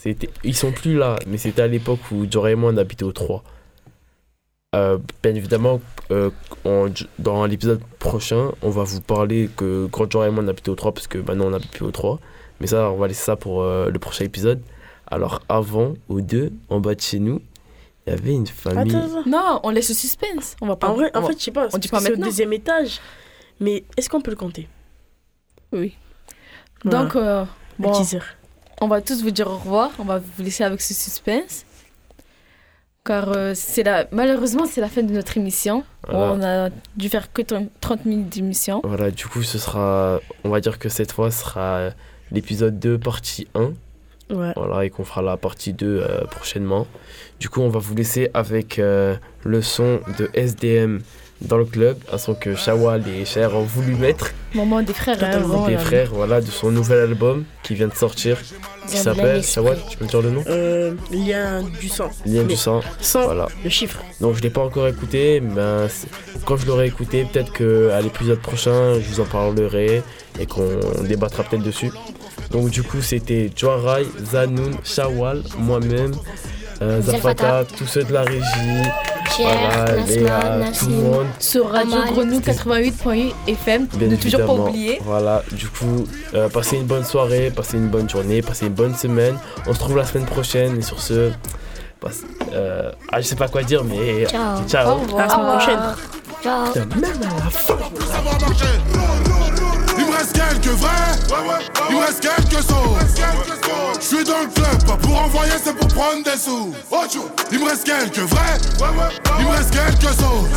c'était, 0.00 0.30
ils 0.44 0.54
sont 0.54 0.70
plus 0.70 0.96
là, 0.96 1.16
mais 1.26 1.38
c'était 1.38 1.62
à 1.62 1.66
l'époque 1.66 1.98
où 2.12 2.24
Jorah 2.30 2.52
et 2.52 2.54
moi 2.54 2.70
on 2.72 2.76
habitait 2.76 3.02
au 3.02 3.10
3. 3.10 3.42
Euh, 4.76 4.98
bien 5.24 5.34
évidemment, 5.34 5.80
euh, 6.12 6.30
dans 7.18 7.46
l'épisode 7.46 7.80
prochain, 7.98 8.52
on 8.62 8.70
va 8.70 8.84
vous 8.84 9.00
parler 9.00 9.50
que 9.56 9.88
quand 9.90 10.08
Jorah 10.08 10.28
et 10.28 10.30
moi 10.30 10.44
on 10.44 10.48
habitait 10.48 10.68
au 10.70 10.76
3, 10.76 10.92
parce 10.92 11.08
que 11.08 11.18
maintenant 11.18 11.46
on 11.46 11.50
n'habite 11.50 11.72
plus 11.72 11.84
au 11.84 11.90
3. 11.90 12.20
Mais 12.60 12.68
ça, 12.68 12.90
on 12.92 12.96
va 12.96 13.08
laisser 13.08 13.24
ça 13.24 13.34
pour 13.34 13.62
euh, 13.62 13.90
le 13.90 13.98
prochain 13.98 14.24
épisode. 14.24 14.62
Alors 15.08 15.40
avant, 15.48 15.94
au 16.08 16.20
2, 16.20 16.52
en 16.68 16.78
bas 16.78 16.94
de 16.94 17.00
chez 17.00 17.18
nous, 17.18 17.40
il 18.06 18.10
y 18.10 18.12
avait 18.12 18.34
une 18.34 18.46
famille. 18.46 18.94
Attends, 18.94 19.18
attends. 19.18 19.28
Non, 19.28 19.60
on 19.64 19.70
laisse 19.70 19.88
le 19.88 19.94
suspense. 19.96 20.54
On 20.60 20.66
va 20.68 20.76
pas. 20.76 20.90
En 20.90 20.94
vrai, 20.94 21.10
on 21.14 21.18
en 21.18 21.22
va- 21.22 21.26
fait, 21.28 21.38
je 21.40 21.44
sais 21.44 21.50
pas. 21.50 21.66
On 21.72 21.78
dit 21.78 21.88
pas 21.88 21.98
c'est 21.98 22.12
au 22.12 22.16
deuxième 22.16 22.52
étage. 22.52 23.00
Mais 23.58 23.82
est-ce 23.96 24.08
qu'on 24.08 24.20
peut 24.20 24.30
le 24.30 24.36
compter? 24.36 24.68
Oui. 25.72 25.96
Voilà. 26.84 27.02
Donc, 27.02 27.16
euh, 27.16 27.44
bon, 27.80 27.90
teaser. 27.90 28.20
On 28.80 28.88
va 28.88 29.00
tous 29.00 29.22
vous 29.22 29.30
dire 29.30 29.48
au 29.48 29.56
revoir. 29.56 29.90
On 29.98 30.04
va 30.04 30.18
vous 30.18 30.42
laisser 30.42 30.64
avec 30.64 30.80
ce 30.80 30.94
suspense. 30.94 31.64
Car 33.04 33.32
euh, 33.34 33.52
c'est 33.54 33.82
la... 33.82 34.06
malheureusement, 34.12 34.66
c'est 34.66 34.80
la 34.80 34.88
fin 34.88 35.02
de 35.02 35.12
notre 35.12 35.36
émission. 35.38 35.84
Voilà. 36.08 36.32
On 36.32 36.42
a 36.42 36.70
dû 36.96 37.08
faire 37.08 37.32
que 37.32 37.42
30 37.42 38.04
minutes 38.04 38.28
d'émission. 38.28 38.80
Voilà, 38.84 39.10
du 39.10 39.26
coup, 39.26 39.42
ce 39.42 39.58
sera. 39.58 40.20
On 40.44 40.50
va 40.50 40.60
dire 40.60 40.78
que 40.78 40.88
cette 40.88 41.12
fois 41.12 41.30
ce 41.30 41.40
sera 41.40 41.90
l'épisode 42.30 42.78
2, 42.78 42.98
partie 42.98 43.48
1. 43.54 43.72
Ouais. 44.30 44.52
Voilà, 44.56 44.84
et 44.84 44.90
qu'on 44.90 45.04
fera 45.04 45.22
la 45.22 45.36
partie 45.38 45.72
2 45.72 45.86
euh, 45.86 46.24
prochainement. 46.26 46.86
Du 47.40 47.48
coup, 47.48 47.62
on 47.62 47.70
va 47.70 47.78
vous 47.78 47.94
laisser 47.94 48.30
avec 48.34 48.78
euh, 48.78 49.16
le 49.44 49.62
son 49.62 50.00
de 50.18 50.28
SDM 50.34 51.00
dans 51.40 51.56
le 51.56 51.64
club, 51.64 51.96
un 52.12 52.18
son 52.18 52.34
que 52.34 52.54
Shawal 52.56 53.04
et 53.08 53.24
Cher 53.24 53.54
ont 53.54 53.62
voulu 53.62 53.94
mettre. 53.94 54.32
Moment 54.54 54.82
des 54.82 54.92
frères. 54.92 55.16
hein, 55.22 55.66
des 55.68 55.76
frères, 55.78 56.10
voilà, 56.12 56.40
de 56.40 56.50
son 56.50 56.70
nouvel 56.70 56.98
album 57.00 57.44
qui 57.62 57.74
vient 57.74 57.86
de 57.88 57.94
sortir, 57.94 58.38
qui 58.88 58.96
s'appelle. 58.96 59.42
Shawal, 59.44 59.78
tu 59.88 59.96
peux 59.98 60.04
me 60.04 60.10
dire 60.10 60.22
le 60.22 60.30
nom? 60.30 60.44
Euh, 60.48 60.94
lien 61.12 61.62
du 61.80 61.88
sang. 61.88 62.10
Lien 62.26 62.42
Mais 62.42 62.48
du 62.54 62.56
sang. 62.56 62.80
Sans 63.00 63.24
Voilà. 63.24 63.46
le 63.62 63.70
chiffre. 63.70 64.02
Donc 64.20 64.34
je 64.36 64.42
l'ai 64.42 64.50
pas 64.50 64.62
encore 64.62 64.88
écouté, 64.88 65.40
mais 65.40 65.54
ben, 65.54 65.88
quand 66.44 66.56
je 66.56 66.66
l'aurai 66.66 66.86
écouté, 66.86 67.24
peut-être 67.30 67.52
qu'à 67.52 68.00
l'épisode 68.00 68.40
prochain, 68.40 68.94
je 68.94 69.08
vous 69.08 69.20
en 69.20 69.24
parlerai 69.26 70.02
et 70.40 70.46
qu'on 70.46 70.80
débattra 71.04 71.44
peut-être 71.44 71.62
dessus. 71.62 71.90
Donc 72.50 72.70
du 72.70 72.82
coup, 72.82 73.02
c'était 73.02 73.50
Joarai, 73.54 74.06
Zanoun, 74.24 74.74
Shawal, 74.82 75.42
moi-même, 75.58 76.12
euh, 76.82 77.00
Zafata, 77.02 77.64
tous 77.76 77.86
ceux 77.86 78.04
de 78.04 78.12
la 78.12 78.22
régie, 78.22 78.88
voilà, 79.40 79.96
Léa, 80.06 80.70
tout 80.78 80.86
le 80.88 80.94
monde. 80.96 81.26
Sur 81.38 81.70
Radio. 81.70 81.96
Grenouille 82.12 82.38
88.8 82.40 83.32
FM. 83.48 83.86
Bien 83.94 84.08
ne 84.08 84.16
toujours 84.16 84.40
pas 84.40 84.46
évidemment. 84.46 84.68
oublier. 84.68 84.98
Voilà, 85.04 85.42
du 85.52 85.68
coup, 85.68 86.06
euh, 86.34 86.48
passez 86.48 86.76
une 86.76 86.86
bonne 86.86 87.04
soirée, 87.04 87.52
passez 87.54 87.76
une 87.76 87.88
bonne 87.88 88.08
journée, 88.08 88.42
passez 88.42 88.66
une 88.66 88.72
bonne 88.74 88.94
semaine. 88.94 89.36
On 89.66 89.72
se 89.74 89.78
retrouve 89.78 89.96
la 89.96 90.04
semaine 90.04 90.26
prochaine 90.26 90.78
et 90.78 90.82
sur 90.82 91.00
ce, 91.00 91.30
passe- 92.00 92.22
euh, 92.52 92.90
ah, 93.12 93.20
je 93.20 93.26
sais 93.26 93.36
pas 93.36 93.48
quoi 93.48 93.62
dire, 93.62 93.82
mais 93.84 94.26
Ciao. 94.26 94.62
ciao. 94.68 94.90
Au 94.90 94.94
revoir. 95.00 95.20
À 95.20 95.26
la 95.26 95.30
semaine 95.30 95.46
prochaine. 95.58 95.80
Ciao. 96.42 96.66
Putain, 96.72 96.86
même 97.00 97.20
à 97.22 97.44
la 97.44 97.50
fin. 97.50 97.74
Il 100.18 100.24
me 100.24 100.26
reste 100.26 100.32
quelques 100.32 100.76
vrais, 100.78 100.90
il 101.90 101.94
me 101.94 102.00
reste 102.00 102.20
quelques 102.20 102.62
sauts. 102.64 102.96
Je 104.00 104.04
suis 104.04 104.24
dans 104.24 104.40
le 104.40 104.48
club, 104.48 104.84
pas 104.84 104.96
pour 104.96 105.16
envoyer, 105.16 105.52
c'est 105.62 105.76
pour 105.76 105.86
prendre 105.86 106.24
des 106.24 106.36
sous. 106.36 106.74
Il 107.52 107.60
me 107.60 107.66
reste 107.66 107.84
quelques 107.84 108.28
vrais, 108.28 108.58
il 109.38 109.44
me 109.44 109.50
reste 109.50 109.70
quelques 109.70 110.12
sauts. 110.14 110.48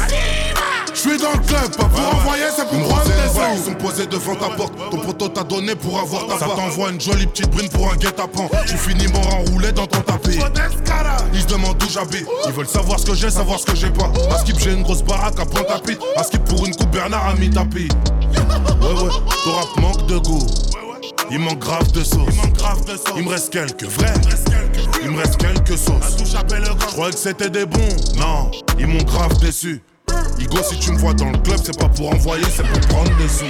Je 0.91 0.99
suis 0.99 1.17
dans 1.17 1.33
le 1.33 1.45
club, 1.45 1.75
pas 1.77 1.83
pour 1.83 2.15
envoyer, 2.15 2.45
c'est 2.55 2.67
pour 2.67 2.87
prendre 2.87 3.03
des 3.03 3.11
sous. 3.11 3.39
Ils 3.55 3.63
sont 3.63 3.73
posés 3.75 4.07
devant 4.07 4.35
ta 4.35 4.49
porte, 4.49 4.73
ton 4.89 4.97
poteau 4.97 5.29
t'a 5.29 5.43
donné 5.43 5.75
pour 5.75 5.99
avoir 5.99 6.25
ta 6.25 6.39
Ça 6.39 6.47
t'envoie 6.47 6.89
une 6.89 6.99
jolie 6.99 7.27
petite 7.27 7.51
brune 7.51 7.69
pour 7.69 7.93
un 7.93 7.97
guet-apens. 7.97 8.49
Tu 8.65 8.77
finis 8.77 9.09
mort 9.09 9.31
enroulé 9.35 9.71
dans 9.71 9.85
ton 9.85 10.01
tapis. 10.01 10.39
Ils 11.33 11.41
se 11.41 11.45
demandent 11.45 11.77
d'où 11.77 11.87
j'habite, 11.87 12.25
ils 12.47 12.51
veulent 12.51 12.67
savoir 12.67 12.99
ce 12.99 13.05
que 13.05 13.13
j'ai, 13.13 13.29
savoir 13.29 13.59
ce 13.59 13.67
que 13.67 13.75
j'ai 13.75 13.91
pas. 13.91 14.11
À 14.33 14.39
skip, 14.39 14.59
j'ai 14.59 14.71
une 14.71 14.81
grosse 14.81 15.03
baraque 15.03 15.39
à 15.39 15.45
Pointe-à-Pitre. 15.45 16.03
À 16.17 16.23
skip, 16.23 16.43
pour 16.45 16.65
une 16.65 16.75
coupe, 16.75 16.89
Bernard 16.89 17.27
a 17.27 17.33
mis 17.35 17.51
tapis. 17.51 17.89
Ouais, 18.81 19.03
ouais, 19.03 19.09
ton 19.43 19.51
rap 19.53 19.77
manque 19.77 20.05
de 20.07 20.17
goût. 20.17 20.45
Il 21.29 21.39
manque 21.39 21.59
grave 21.59 21.91
de 21.91 22.03
sauce. 22.03 22.35
Il 23.15 23.23
me 23.23 23.29
reste 23.29 23.53
quelques 23.53 23.83
vrais. 23.83 24.13
Il 25.01 25.11
me 25.11 25.17
reste 25.19 25.37
quelques 25.37 25.77
sauces. 25.77 26.17
Je 26.19 26.85
croyais 26.87 27.13
que 27.13 27.19
c'était 27.19 27.49
des 27.49 27.65
bons. 27.65 27.95
Non, 28.17 28.51
ils 28.77 28.87
m'ont 28.87 29.03
grave 29.03 29.37
déçu. 29.39 29.81
Igo, 30.39 30.57
si 30.63 30.79
tu 30.79 30.91
me 30.91 30.97
vois 30.97 31.13
dans 31.13 31.31
le 31.31 31.37
club, 31.37 31.57
c'est 31.63 31.77
pas 31.77 31.87
pour 31.87 32.13
envoyer, 32.13 32.45
c'est 32.45 32.67
pour 32.67 32.79
prendre 32.89 33.15
des 33.17 33.27
sous. 33.27 33.45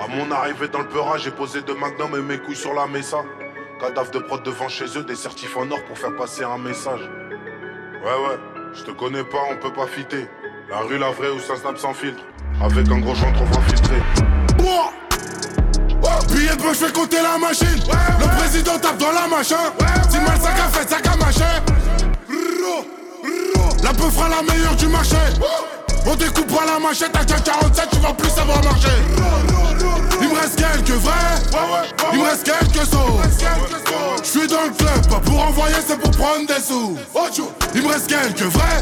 À 0.00 0.08
mon 0.08 0.30
arrivée 0.32 0.68
dans 0.68 0.80
le 0.80 0.88
Peura, 0.88 1.18
j'ai 1.18 1.30
posé 1.30 1.60
deux 1.62 1.74
magnums 1.74 2.16
et 2.16 2.22
mes 2.22 2.38
couilles 2.38 2.56
sur 2.56 2.72
la 2.74 2.86
mesa. 2.86 3.18
Cadavre 3.80 4.10
de 4.10 4.18
prod 4.20 4.42
devant 4.42 4.68
chez 4.68 4.86
eux, 4.96 5.04
des 5.04 5.16
certifs 5.16 5.56
en 5.56 5.70
or 5.70 5.78
pour 5.86 5.98
faire 5.98 6.16
passer 6.16 6.44
un 6.44 6.58
message. 6.58 7.00
Ouais, 8.02 8.10
ouais, 8.10 8.38
je 8.74 8.82
te 8.84 8.90
connais 8.92 9.24
pas, 9.24 9.38
on 9.50 9.56
peut 9.56 9.72
pas 9.72 9.86
fitter. 9.86 10.26
La 10.70 10.78
rue, 10.78 10.98
la 10.98 11.10
vraie 11.10 11.30
ou 11.30 11.38
ça 11.38 11.56
snap 11.56 11.76
sans 11.78 11.94
filtre. 11.94 12.22
Avec 12.60 12.88
un 12.90 12.98
gros 12.98 13.14
joint 13.14 13.32
trop 13.32 13.58
infiltré. 13.58 13.96
Billet 16.32 16.56
poche, 16.56 16.78
je 16.80 16.86
fais 16.86 16.92
compter 16.92 17.16
la 17.22 17.38
machine. 17.38 17.80
Le 18.20 18.38
président 18.38 18.78
tape 18.78 18.98
dans 18.98 19.12
la 19.12 19.26
machin. 19.28 19.56
Si 20.08 20.18
mal 20.18 20.40
sac 20.40 20.58
à 20.58 20.68
fait, 20.68 20.88
sac 20.88 21.06
à 21.06 21.16
machin. 21.16 21.62
La 23.82 23.90
peu 23.92 24.08
fera 24.10 24.28
la 24.28 24.42
meilleure 24.42 24.76
du 24.76 24.86
marché. 24.86 25.16
On 26.06 26.14
découpe 26.16 26.48
pas 26.48 26.64
la 26.66 26.80
machette 26.80 27.14
à 27.14 27.24
47, 27.24 27.88
tu 27.92 27.98
vas 27.98 28.12
plus 28.12 28.30
savoir 28.30 28.62
marcher. 28.64 28.88
Il 30.20 30.28
me 30.28 30.34
reste 30.34 30.56
quelques 30.56 30.98
vrais, 30.98 31.12
il 32.12 32.18
me 32.18 32.24
reste 32.24 32.44
quelques 32.44 32.86
sauts. 32.86 33.20
Je 34.22 34.28
suis 34.28 34.48
dans 34.48 34.64
le 34.64 34.70
club, 34.70 35.08
pas 35.08 35.20
pour 35.20 35.42
envoyer, 35.44 35.76
c'est 35.86 35.98
pour 35.98 36.10
prendre 36.12 36.46
des 36.46 36.60
sous. 36.60 36.96
Il 37.74 37.82
me 37.82 37.88
reste 37.88 38.08
quelques 38.08 38.42
vrais, 38.42 38.80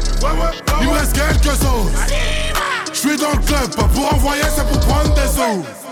il 0.81 0.87
me 0.87 0.93
reste 0.93 1.13
quelques 1.13 1.55
sauts. 1.57 1.89
Je 3.03 3.07
suis 3.07 3.17
dans 3.17 3.31
le 3.31 3.37
club, 3.39 3.75
pas 3.75 3.87
pour 3.95 4.13
envoyer, 4.13 4.43
c'est 4.55 4.67
pour 4.67 4.79
prendre 4.81 5.11
des 5.15 5.27
sous. 5.27 5.90